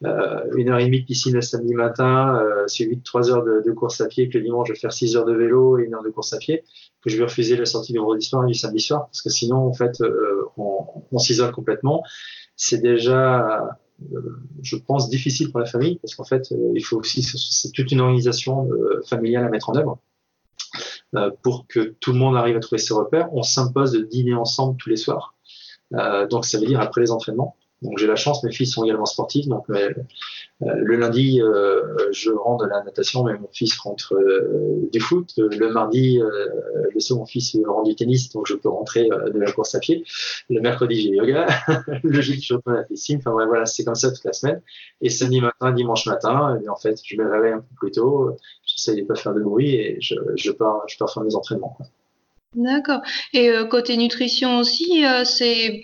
[0.02, 4.00] une heure et demie de piscine le samedi matin, suivi de trois heures de, course
[4.00, 6.02] à pied, que le dimanche je vais faire six heures de vélo et une heure
[6.02, 6.64] de course à pied
[7.04, 8.24] que je vais refuser la sortie du vendredi
[8.56, 12.02] samedi soir, parce que sinon, en fait, euh, on, on s'isole complètement.
[12.56, 13.78] C'est déjà,
[14.12, 14.20] euh,
[14.62, 17.90] je pense, difficile pour la famille, parce qu'en fait, euh, il faut aussi, c'est toute
[17.92, 18.68] une organisation
[19.06, 19.98] familiale à mettre en œuvre
[21.42, 23.32] pour que tout le monde arrive à trouver ses repères.
[23.32, 25.34] On s'impose de dîner ensemble tous les soirs.
[26.28, 27.56] donc, ça veut dire après les entraînements.
[27.84, 30.04] Donc j'ai la chance, mes filles sont également sportives, donc elles,
[30.60, 31.40] le lundi,
[32.12, 34.14] je rends de la natation, mais mon fils rentre
[34.90, 35.34] du foot.
[35.36, 39.74] Le mardi, le second fils rend du tennis, donc je peux rentrer de la course
[39.74, 40.04] à pied.
[40.48, 41.46] Le mercredi, j'ai yoga.
[42.02, 43.18] le jeudi, je retourne à la piscine.
[43.18, 44.62] Enfin voilà, c'est comme ça toute la semaine.
[45.00, 48.36] Et samedi matin, dimanche matin, et en fait, je me réveille un peu plus tôt.
[48.64, 51.76] J'essaie de pas faire de bruit et je, pars, je pars faire mes entraînements.
[52.54, 53.00] D'accord.
[53.32, 55.82] Et euh, côté nutrition aussi, euh, c'est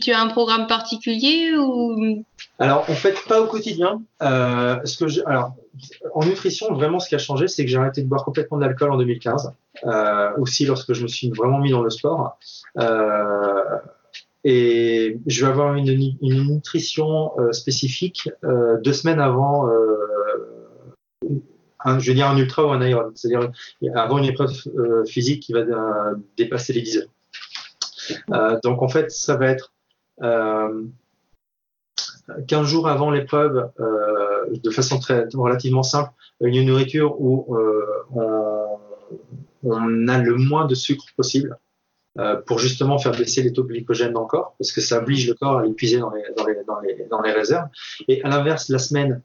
[0.00, 2.24] tu as un programme particulier ou?
[2.58, 4.02] Alors en fait pas au quotidien.
[4.22, 4.76] Euh,
[6.14, 8.92] en nutrition vraiment ce qui a changé c'est que j'ai arrêté de boire complètement d'alcool
[8.92, 9.52] en 2015.
[9.86, 12.38] Euh, aussi lorsque je me suis vraiment mis dans le sport.
[14.42, 18.30] Et je vais avoir une nutrition spécifique
[18.82, 19.68] deux semaines avant
[21.84, 23.50] je veux dire un ultra ou un iron, c'est-à-dire
[23.94, 27.08] avant une épreuve euh, physique qui va euh, dépasser les 10 heures.
[28.32, 29.72] Euh, donc en fait, ça va être
[32.46, 33.70] 15 jours avant l'épreuve,
[34.50, 37.56] de façon très relativement simple, une nourriture où
[39.62, 41.56] on, a le moins de sucre possible.
[42.46, 45.26] pour justement faire baisser les taux de glycogène dans le corps, parce que ça oblige
[45.28, 47.68] le corps à l'épuiser dans les réserves.
[48.08, 49.22] Et à l'inverse, la semaine,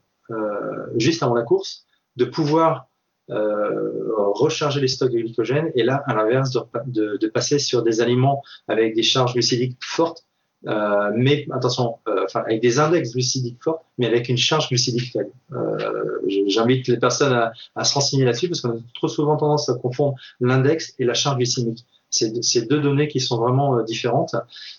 [0.96, 1.85] juste avant la course,
[2.16, 2.88] de pouvoir
[3.32, 3.92] euh,
[4.34, 8.02] recharger les stocks de glycogène et là, à l'inverse, de, de, de, passer sur des
[8.02, 10.26] aliments avec des charges glucidiques fortes,
[10.68, 15.12] euh, mais attention, euh, enfin avec des index glucidiques forts, mais avec une charge glucidique
[15.12, 15.32] faible.
[15.54, 19.70] Euh, J'invite les personnes à, à se renseigner là-dessus parce qu'on a trop souvent tendance
[19.70, 21.86] à confondre l'index et la charge glycémique.
[22.42, 24.36] C'est deux données qui sont vraiment euh, différentes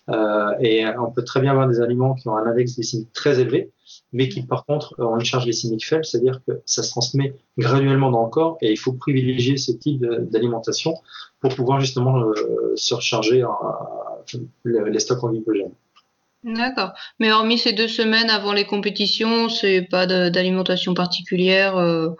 [0.08, 3.40] euh, et on peut très bien avoir des aliments qui ont un index glycémique très
[3.40, 3.70] élevé,
[4.12, 8.10] mais qui par contre ont une charge glycémique faible, c'est-à-dire que ça se transmet graduellement
[8.10, 10.94] dans le corps et il faut privilégier ce type d'alimentation
[11.40, 13.48] pour pouvoir justement euh, surcharger euh,
[14.64, 15.72] les stocks en glycogène.
[16.44, 16.92] D'accord.
[17.18, 22.10] Mais hormis ces deux semaines avant les compétitions, c'est pas d'alimentation particulière euh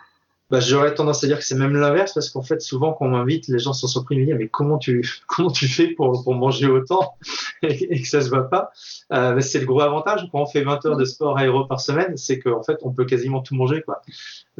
[0.49, 3.11] bah, j'aurais tendance à dire que c'est même l'inverse parce qu'en fait, souvent, quand on
[3.11, 6.23] m'invite, les gens sont surpris de me dire mais comment tu comment tu fais pour,
[6.23, 7.17] pour manger autant
[7.63, 8.71] et, que ça se voit pas?
[9.13, 12.17] Euh, C'est le gros avantage quand on fait 20 heures de sport aéro par semaine,
[12.17, 13.83] c'est qu'en fait, on peut quasiment tout manger.
[13.83, 14.01] Quoi.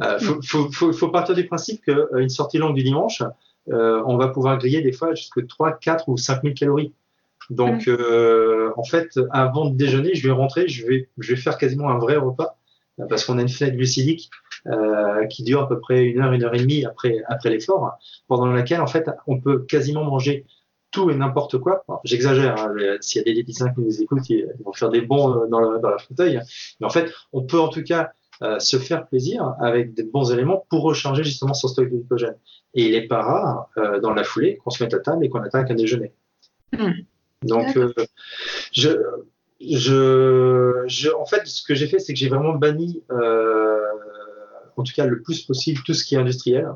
[0.03, 3.23] Euh, faut, faut, faut, faut, partir du principe qu'une euh, sortie longue du dimanche,
[3.69, 6.93] euh, on va pouvoir griller des fois jusque 3, 4 ou 5 000 calories.
[7.49, 11.57] Donc, euh, en fait, avant de déjeuner, je vais rentrer, je vais, je vais faire
[11.57, 12.57] quasiment un vrai repas
[13.09, 14.29] parce qu'on a une fenêtre glucidique
[14.67, 17.97] euh, qui dure à peu près une heure, une heure et demie après, après l'effort,
[18.27, 20.45] pendant laquelle en fait on peut quasiment manger
[20.91, 21.83] tout et n'importe quoi.
[22.03, 25.29] J'exagère, hein, s'il y a des diététiciens qui nous écoutent, ils vont faire des bons
[25.31, 26.39] euh, dans, le, dans la fauteuil.
[26.79, 30.31] Mais en fait, on peut en tout cas euh, se faire plaisir avec des bons
[30.31, 32.37] éléments pour recharger justement son stock de glycogène.
[32.73, 35.29] Et il n'est pas rare euh, dans la foulée qu'on se mette à table et
[35.29, 36.13] qu'on attaque un déjeuner.
[36.71, 36.91] Mmh.
[37.43, 37.93] Donc, euh,
[38.71, 38.89] je,
[39.59, 43.86] je, je, en fait, ce que j'ai fait, c'est que j'ai vraiment banni euh,
[44.77, 46.67] en tout cas le plus possible tout ce qui est industriel.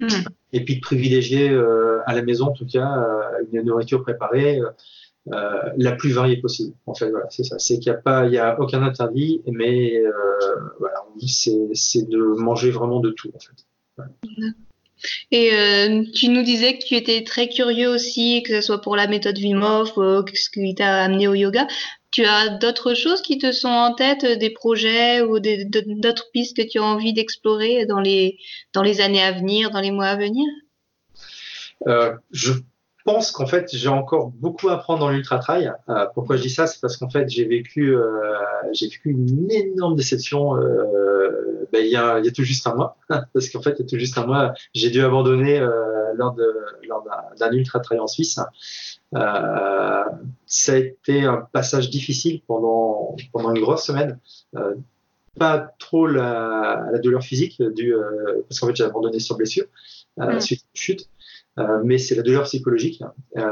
[0.00, 0.06] Mm.
[0.52, 4.60] Et puis de privilégier euh, à la maison, en tout cas, euh, une nourriture préparée
[5.32, 6.74] euh, la plus variée possible.
[6.86, 7.58] En fait, voilà, c'est ça.
[7.58, 10.02] C'est qu'il n'y a pas, il y a aucun interdit, mais
[10.78, 13.66] voilà, c'est de manger vraiment de tout, en fait.
[13.96, 14.12] Voilà.
[15.30, 18.96] Et euh, tu nous disais que tu étais très curieux aussi, que ce soit pour
[18.96, 21.66] la méthode Wim Hof, euh, ce qui t'a amené au yoga.
[22.10, 26.68] Tu as d'autres choses qui te sont en tête, des projets ou d'autres pistes que
[26.68, 28.36] tu as envie d'explorer dans les,
[29.00, 30.46] années à venir, dans les mois à venir?
[31.86, 32.52] Euh, Je
[33.04, 35.72] pense qu'en fait, j'ai encore beaucoup à apprendre dans l'ultra trail.
[35.88, 36.66] Euh, pourquoi je dis ça?
[36.66, 38.02] C'est parce qu'en fait, j'ai vécu, euh,
[39.04, 42.96] une énorme déception euh, ben, il, y a, il y a tout juste un mois.
[43.08, 46.34] parce qu'en fait, il y a tout juste un mois, j'ai dû abandonner euh, lors,
[47.38, 48.38] d'un ultra trail en Suisse.
[49.14, 50.04] Euh,
[50.46, 54.18] ça a été un passage difficile pendant, pendant une grosse semaine.
[54.56, 54.74] Euh,
[55.38, 57.62] pas trop la, la douleur physique,
[58.48, 59.66] parce qu'en fait, j'ai abandonné sur blessure
[60.16, 60.40] mmh.
[60.40, 61.08] suite à une chute.
[61.60, 63.02] Euh, mais c'est la douleur psychologique.
[63.36, 63.42] Euh,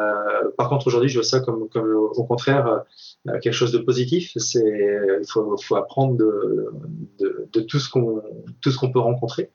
[0.56, 2.84] par contre, aujourd'hui, je vois ça comme, au contraire
[3.28, 4.32] euh, quelque chose de positif.
[4.34, 9.50] Il faut, apprendre de, tout ce qu'on peut rencontrer.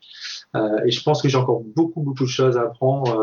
[0.85, 3.17] Et je pense que j'ai encore beaucoup beaucoup de choses à apprendre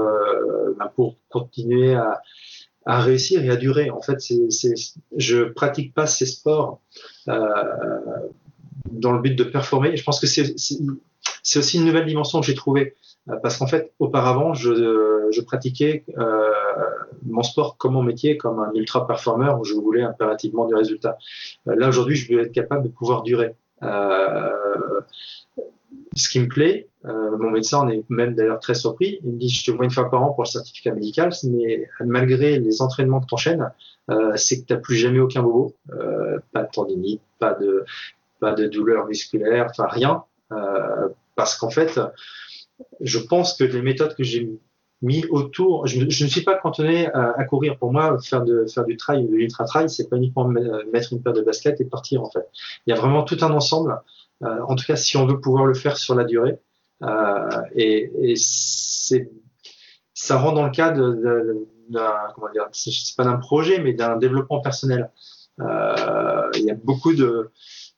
[0.79, 3.90] ben pour continuer à réussir et à durer.
[3.90, 4.75] En fait, c'est, c'est,
[5.16, 6.81] je pratique pas ces sports
[7.27, 9.97] dans le but de performer.
[9.97, 10.55] Je pense que c'est,
[11.57, 12.97] aussi une nouvelle dimension que j'ai trouvée.
[13.43, 16.51] Parce qu'en fait, auparavant, je, je pratiquais euh,
[17.25, 21.19] mon sport comme mon métier, comme un ultra performeur où je voulais impérativement du résultat.
[21.69, 23.55] Euh, là, aujourd'hui, je veux être capable de pouvoir durer.
[23.83, 25.01] Euh,
[26.14, 29.21] ce qui me plaît, mon médecin en est même d'ailleurs très surpris.
[29.23, 31.88] Il me dit Je te vois une fois par an pour le certificat médical, mais
[32.01, 33.71] malgré les entraînements que tu enchaînes,
[34.35, 35.77] c'est que tu n'as plus jamais aucun bobo,
[36.53, 37.85] pas de tendinite, pas de
[38.40, 40.25] pas de douleur musculaire, enfin rien,
[41.37, 41.99] parce qu'en fait,
[43.01, 44.51] je pense que les méthodes que j'ai
[45.02, 45.86] mis autour.
[45.86, 47.78] Je, ne suis pas cantonné à, courir.
[47.78, 51.12] Pour moi, faire, de, faire du trail ou de l'ultra trail, c'est pas uniquement mettre
[51.12, 52.46] une paire de baskets et partir en fait.
[52.86, 54.00] Il y a vraiment tout un ensemble.
[54.42, 56.58] Euh, en tout cas, si on veut pouvoir le faire sur la durée,
[57.02, 59.30] euh, et, et c'est
[60.20, 61.14] ça rentre dans le cadre
[61.88, 65.10] d'un comment dire, c'est pas d'un projet, mais d'un développement personnel.
[65.60, 67.50] Euh, il y a beaucoup de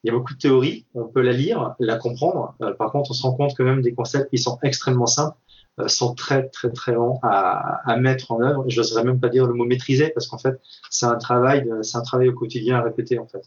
[0.02, 2.56] il y a beaucoup de théories, on peut la lire, la comprendre.
[2.60, 5.36] Euh, par contre, on se rend compte que même des concepts qui sont extrêmement simples
[5.86, 8.64] sont très très très longs à, mettre en œuvre.
[8.68, 11.96] Je n'oserais même pas dire le mot maîtriser parce qu'en fait c'est un travail, c'est
[11.96, 13.42] un travail au quotidien à répéter en fait.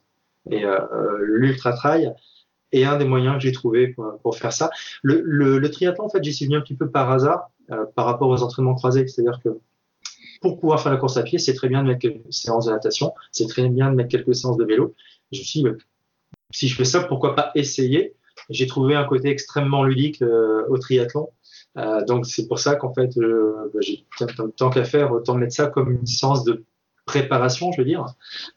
[0.52, 2.14] Et euh, euh, l'ultra trail
[2.72, 4.70] est un des moyens que j'ai trouvé pour, faire ça.
[5.02, 8.30] Le, triathlon en fait j'y suis venu un petit peu par hasard euh, par rapport
[8.30, 9.50] aux entraînements croisés, c'est-à-dire que
[10.42, 12.72] pour pouvoir faire la course à pied, c'est très bien de mettre quelques séances de
[12.72, 14.94] natation, c'est très bien de mettre quelques séances de vélo.
[15.32, 15.70] Je me suis dit,
[16.52, 18.16] si je fais ça, pourquoi pas essayer?
[18.50, 21.30] J'ai trouvé un côté extrêmement ludique euh, au triathlon
[21.78, 24.06] euh, donc c'est pour ça qu'en fait, euh, bah, j'ai
[24.58, 26.64] tant qu'à faire, autant mettre ça comme une séance de
[27.06, 28.06] préparation, je veux dire.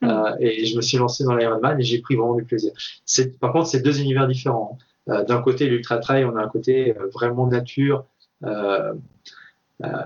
[0.01, 0.09] Mm.
[0.09, 2.73] Euh, et je me suis lancé dans l'Ironman et j'ai pris vraiment du plaisir.
[3.05, 4.79] C'est, par contre, c'est deux univers différents.
[5.09, 8.05] Euh, d'un côté, l'ultra trail, on a un côté euh, vraiment nature,
[8.45, 8.95] euh,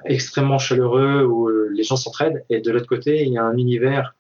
[0.05, 4.14] extrêmement chaleureux où les gens s'entraident, et de l'autre côté, il y a un univers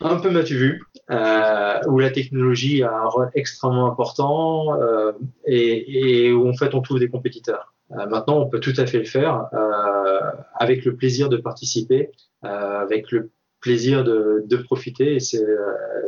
[0.00, 5.12] un peu m'as-tu vu, euh, où la technologie a un rôle extrêmement important euh,
[5.46, 7.74] et, et, où en fait on trouve des compétiteurs.
[7.92, 12.10] Euh, maintenant, on peut tout à fait le faire euh, avec le plaisir de participer,
[12.44, 13.30] euh, avec le
[13.60, 15.16] plaisir de, de profiter.
[15.16, 15.20] Et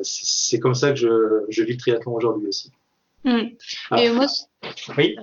[0.02, 2.72] c'est comme ça que je, je vis le triathlon aujourd'hui aussi.
[3.24, 3.40] Mmh.
[3.90, 4.02] Ah.
[4.02, 4.26] Et moi,
[4.96, 5.16] oui.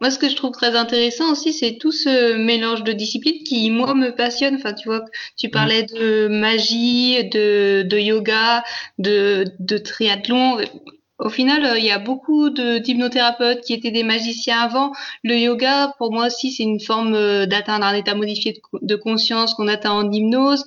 [0.00, 3.70] Moi, ce que je trouve très intéressant aussi, c'est tout ce mélange de disciplines qui,
[3.70, 4.56] moi, me passionne.
[4.56, 5.04] Enfin, tu vois,
[5.36, 8.64] tu parlais de magie, de, yoga,
[8.98, 10.58] de, de triathlon.
[11.18, 14.92] Au final, euh, il y a beaucoup d'hypnothérapeutes qui étaient des magiciens avant.
[15.24, 19.54] Le yoga, pour moi aussi, c'est une forme euh, d'atteindre un état modifié de conscience
[19.54, 20.64] qu'on atteint en hypnose.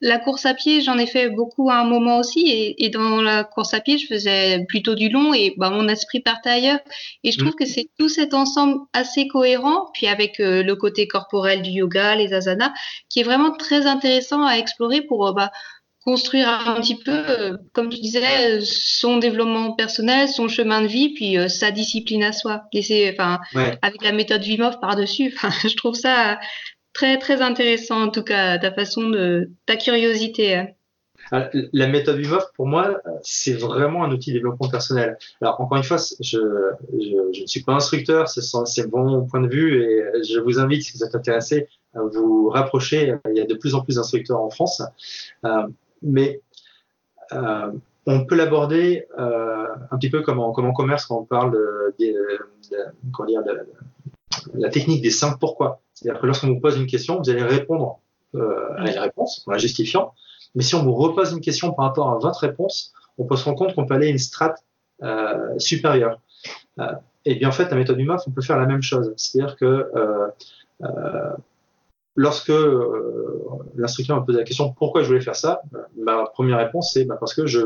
[0.00, 3.22] La course à pied, j'en ai fait beaucoup à un moment aussi, et, et, dans
[3.22, 6.80] la course à pied, je faisais plutôt du long, et bah, mon esprit partait ailleurs.
[7.22, 7.56] Et je trouve mmh.
[7.56, 12.16] que c'est tout cet ensemble assez cohérent, puis avec euh, le côté corporel du yoga,
[12.16, 12.72] les asanas,
[13.08, 15.50] qui est vraiment très intéressant à explorer pour euh, bah,
[16.04, 21.14] construire un petit peu, euh, comme tu disais, son développement personnel, son chemin de vie,
[21.14, 22.64] puis euh, sa discipline à soi.
[22.72, 23.78] Et c'est, enfin, ouais.
[23.80, 26.38] avec la méthode Vimov par-dessus, je trouve ça
[26.94, 30.54] très très intéressant en tout cas ta façon de ta curiosité.
[30.54, 30.68] Hein.
[31.32, 35.16] Ah, la méthode Vivov, pour moi, c'est vraiment un outil de développement personnel.
[35.40, 36.38] Alors, encore une fois, je,
[37.00, 40.96] je, ne suis pas instructeur, c'est mon point de vue et je vous invite, si
[40.96, 43.14] vous êtes intéressé, à vous rapprocher.
[43.30, 44.82] Il y a de plus en plus d'instructeurs en France.
[45.44, 45.66] Euh,
[46.02, 46.40] mais
[47.32, 47.72] euh,
[48.06, 51.52] on peut l'aborder euh, un petit peu comme en, comme en commerce quand on parle
[51.52, 52.06] de, de,
[52.70, 53.66] de, de,
[54.54, 55.80] la technique des cinq pourquoi.
[55.94, 58.00] C'est-à-dire que lorsqu'on vous pose une question, vous allez répondre
[58.34, 60.12] euh, à la réponse en la justifiant.
[60.54, 63.44] Mais si on vous repose une question par rapport à votre réponse, on peut se
[63.44, 64.64] rendre compte qu'on peut aller à une strate
[65.02, 66.20] euh, supérieure.
[66.80, 66.92] Euh,
[67.24, 69.14] et bien en fait, la méthode du MAF, on peut faire la même chose.
[69.16, 69.90] C'est-à-dire que
[72.16, 72.52] lorsque
[73.76, 75.62] l'instructeur me pose la question pourquoi je voulais faire ça,
[75.96, 77.60] ma première réponse c'est bah, parce que je,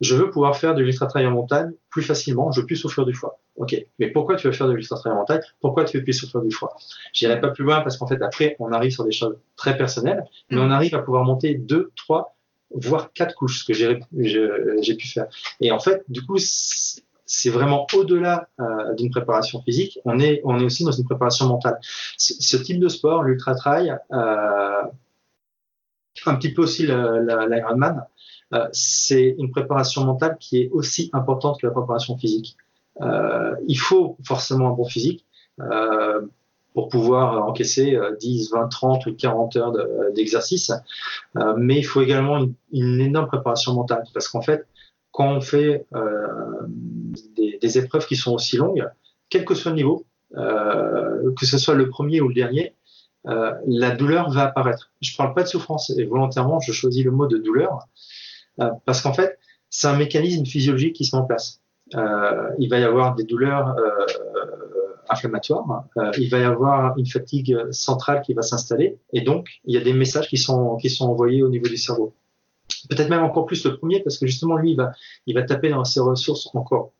[0.00, 3.14] je veux pouvoir faire de l'ultra-trail en montagne plus facilement, je veux plus souffrir du
[3.14, 3.38] foie.
[3.56, 6.42] Ok, mais pourquoi tu veux faire de l'ultra-trail en montagne Pourquoi tu veux plus souffrir
[6.42, 6.74] du foie?
[7.12, 10.24] J'irai pas plus loin parce qu'en fait après on arrive sur des choses très personnelles,
[10.50, 12.34] mais on arrive à pouvoir monter deux, trois,
[12.74, 15.26] voire quatre couches, ce que j'ai pu faire.
[15.60, 20.58] Et en fait, du coup, c'est vraiment au-delà euh, d'une préparation physique, on est, on
[20.58, 21.78] est aussi dans une préparation mentale.
[22.16, 24.82] C ce type de sport, l'ultra trail, euh,
[26.26, 28.06] un petit peu aussi l'Ironman,
[28.54, 32.56] euh, c'est une préparation mentale qui est aussi importante que la préparation physique.
[33.00, 35.26] Euh, il faut forcément un bon physique
[35.60, 36.20] euh,
[36.74, 39.72] pour pouvoir encaisser 10, 20, 30 ou 40 heures
[40.14, 40.70] d'exercice,
[41.34, 44.66] de, mais il faut également une, énorme préparation mentale parce qu'en fait,
[45.10, 46.26] quand on fait euh,
[47.36, 48.88] des, des, épreuves qui sont aussi longues,
[49.28, 52.74] quel que soit le niveau, euh, que ce soit le premier ou le dernier,
[53.26, 54.90] euh, la douleur va apparaître.
[55.00, 57.86] Je ne parle pas de souffrance et volontairement je choisis le mot de douleur
[58.60, 59.38] euh, parce qu'en fait
[59.70, 61.61] c'est un mécanisme physiologique qui se met en place.
[61.94, 64.06] Euh, il va y avoir des douleurs euh,
[65.08, 65.84] inflammatoires,
[66.16, 69.80] il va y avoir une fatigue centrale qui va s'installer et donc il y a
[69.82, 72.14] des messages qui sont envoyés au niveau du cerveau
[72.88, 74.92] peut-être même encore plus le premier, parce que justement, lui, il va,
[75.26, 76.92] il va taper dans ses ressources encore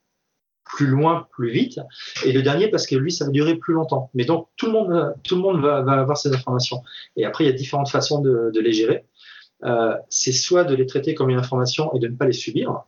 [0.63, 1.79] plus loin, plus vite.
[2.25, 4.09] Et le dernier, parce que lui, ça va durer plus longtemps.
[4.13, 6.81] Mais donc, tout le monde, tout le monde va, avoir ces informations.
[7.15, 9.05] Et après, il y a différentes façons de, les gérer.
[9.65, 12.83] Euh, c'est soit de les traiter comme une information et de ne pas les subir,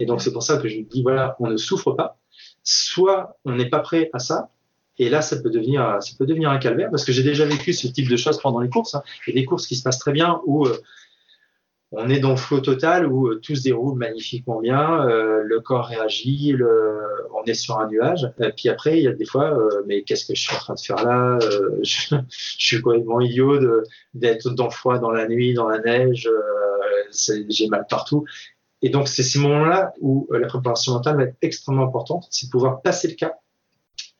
[0.00, 2.18] Et donc c'est pour ça que je dis voilà, on ne souffre pas.
[2.64, 4.50] Soit on n'est pas prêt à ça,
[5.00, 7.72] et là, ça peut devenir, ça peut devenir un calvaire parce que j'ai déjà vécu
[7.72, 8.94] ce type de choses pendant les courses.
[8.94, 9.02] Hein.
[9.26, 10.76] Il y a des courses qui se passent très bien où euh,
[11.90, 15.60] on est dans le flow total, où euh, tout se déroule magnifiquement bien, euh, le
[15.60, 16.54] corps réagit,
[17.34, 18.30] on est sur un nuage.
[18.42, 20.74] Et puis après, il y a des fois, mais qu'est-ce que je suis en train
[20.74, 21.38] de faire là
[21.82, 22.16] je,
[22.58, 23.58] suis complètement idiot
[24.12, 26.28] d'être dans le froid, dans la nuit, dans la neige.
[27.48, 28.26] j'ai mal partout.
[28.82, 32.50] Et donc, c'est ces moments-là où la préparation mentale va être extrêmement importante, c'est de
[32.50, 33.34] pouvoir passer le cap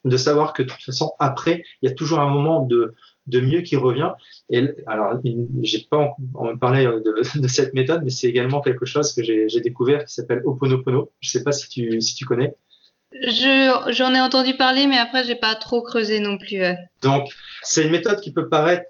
[0.05, 2.95] de savoir que de toute façon, après, il y a toujours un moment de,
[3.27, 4.13] de mieux qui revient.
[4.49, 5.21] Et alors,
[5.63, 9.61] j'ai pas en, parlé de, de, cette méthode, mais c'est également quelque chose que j'ai
[9.61, 11.13] découvert qui s'appelle Oponopono.
[11.21, 12.55] Je sais pas si tu, si tu connais.
[13.13, 16.63] J'en ai entendu parler, mais après, j'ai pas trop creusé non plus.
[17.03, 17.29] Donc,
[17.63, 18.87] c'est une méthode qui peut paraître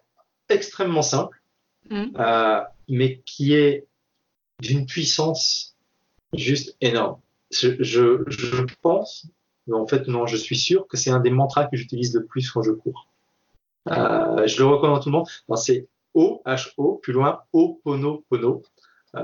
[0.49, 1.41] extrêmement simple,
[1.89, 2.05] mmh.
[2.19, 3.87] euh, mais qui est
[4.61, 5.77] d'une puissance
[6.33, 7.19] juste énorme.
[7.51, 9.27] Je, je, je pense
[9.73, 12.51] en fait, non, je suis sûr que c'est un des mantras que j'utilise le plus
[12.51, 13.07] quand je cours.
[13.89, 15.27] Euh, je le recommande à tout le monde.
[15.57, 18.63] C'est O, H-O, plus loin, O, Pono, Pono.
[19.17, 19.23] Euh,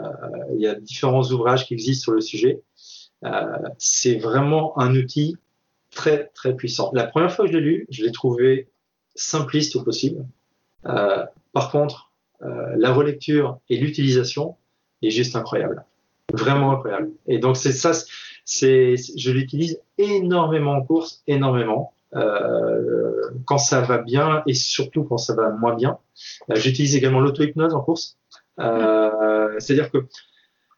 [0.54, 2.62] il y a différents ouvrages qui existent sur le sujet.
[3.24, 5.36] Euh, c'est vraiment un outil
[5.90, 6.90] très, très puissant.
[6.92, 8.68] La première fois que je l'ai lu, je l'ai trouvé
[9.14, 10.26] simpliste au possible.
[10.82, 14.56] par contre, la relecture et l'utilisation
[15.02, 15.84] est juste incroyable.
[16.32, 17.10] Vraiment incroyable.
[17.26, 17.92] Et donc, c'est ça,
[18.44, 21.92] c'est, je l'utilise énormément en course, énormément.
[22.14, 25.98] Euh, quand ça va bien et surtout quand ça va moins bien.
[26.50, 28.16] Euh, j'utilise également l'auto-hypnose en course.
[28.58, 30.06] Euh, c'est-à-dire que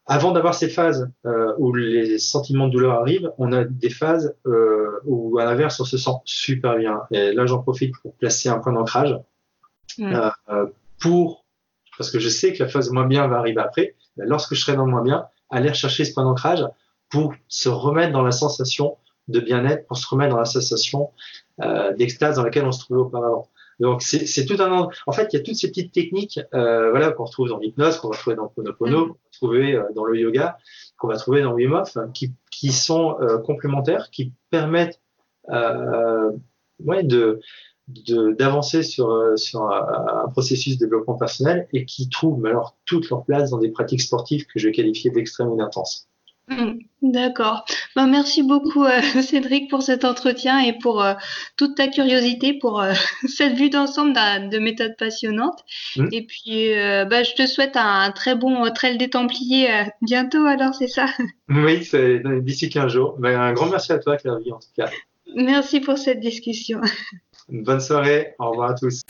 [0.06, 4.34] avant d'avoir ces phases euh, où les sentiments de douleur arrivent, on a des phases
[4.46, 7.02] euh, où à l'inverse on se sent super bien.
[7.12, 9.16] Et là j'en profite pour placer un point d'ancrage
[10.00, 10.30] euh,
[10.98, 11.44] pour
[11.98, 13.94] parce que je sais que la phase moins bien va arriver après.
[14.18, 16.64] Lorsque je serai dans le moins bien, aller chercher ce point d'ancrage
[17.08, 18.96] pour se remettre dans la sensation
[19.28, 21.10] de bien-être, pour se remettre dans la sensation
[21.62, 23.48] euh, d'extase dans laquelle on se trouvait auparavant.
[23.80, 27.12] Donc c'est tout un en fait il y a toutes ces petites techniques euh, voilà
[27.12, 29.08] qu'on retrouve dans l'hypnose, qu'on va trouver dans le Ponopono, mm.
[29.08, 30.58] qu'on va trouver euh, dans le yoga,
[30.96, 35.00] qu'on va trouver dans Wim Hof, qui, qui sont euh, complémentaires, qui permettent
[35.48, 37.40] ouais, de
[37.88, 43.08] d'avancer sur, euh, sur un, un, processus de développement personnel et qui trouvent alors toute
[43.08, 46.08] leur place dans des pratiques sportives que je vais qualifier d'extrême ou d'intense.
[46.48, 47.64] Hmm, d'accord.
[47.94, 51.12] Ben, merci beaucoup euh, Cédric pour cet entretien et pour euh,
[51.56, 52.92] toute ta curiosité, pour euh,
[53.28, 55.62] cette vue d'ensemble de méthode passionnante.
[55.96, 56.08] Hmm.
[56.10, 59.68] Et puis, ben, je te souhaite un, très bon trail des Templiers
[60.02, 61.06] bientôt alors, c'est ça?
[61.50, 63.16] Oui, c'est d'ici 15 jours.
[63.18, 64.90] Ben, un grand merci à toi Claire en tout cas.
[65.34, 66.80] Merci pour cette discussion.
[67.50, 69.02] Bonne soirée, au revoir à tous.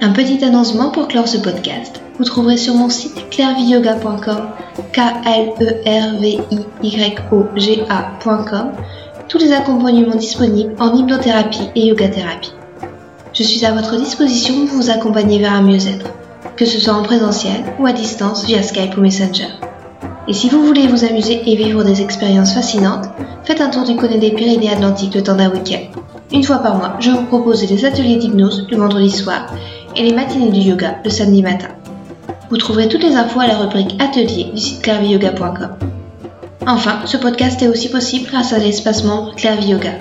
[0.00, 2.00] Un petit annoncement pour clore ce podcast.
[2.18, 4.48] Vous trouverez sur mon site clairviyoga.com,
[4.92, 6.38] k l e r v
[6.82, 7.44] i y o
[9.28, 12.52] tous les accompagnements disponibles en hypnothérapie et yoga thérapie.
[13.32, 16.06] Je suis à votre disposition pour vous accompagner vers un mieux-être,
[16.56, 19.48] que ce soit en présentiel ou à distance via Skype ou Messenger.
[20.28, 23.06] Et si vous voulez vous amuser et vivre des expériences fascinantes,
[23.44, 26.00] faites un tour du côté des Pyrénées Atlantiques le temps d'un week-end.
[26.32, 29.46] Une fois par mois, je vous propose des ateliers d'hypnose le vendredi soir
[29.94, 31.68] et les matinées du yoga le samedi matin.
[32.50, 35.76] Vous trouverez toutes les infos à la rubrique Atelier du site clairviyoga.com.
[36.66, 39.92] Enfin, ce podcast est aussi possible grâce à l'espace membre Clairvy Yoga.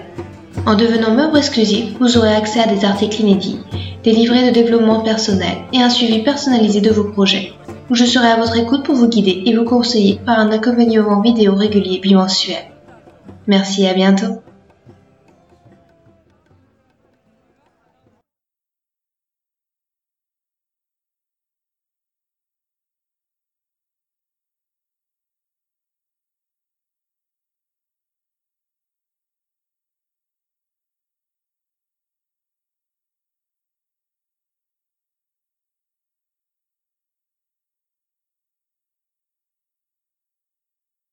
[0.66, 3.60] En devenant membre exclusif, vous aurez accès à des articles inédits,
[4.04, 7.54] des livrets de développement personnel et un suivi personnalisé de vos projets,
[7.92, 11.22] où je serai à votre écoute pour vous guider et vous conseiller par un accompagnement
[11.22, 12.64] vidéo régulier bimensuel.
[13.46, 14.42] Merci et à bientôt.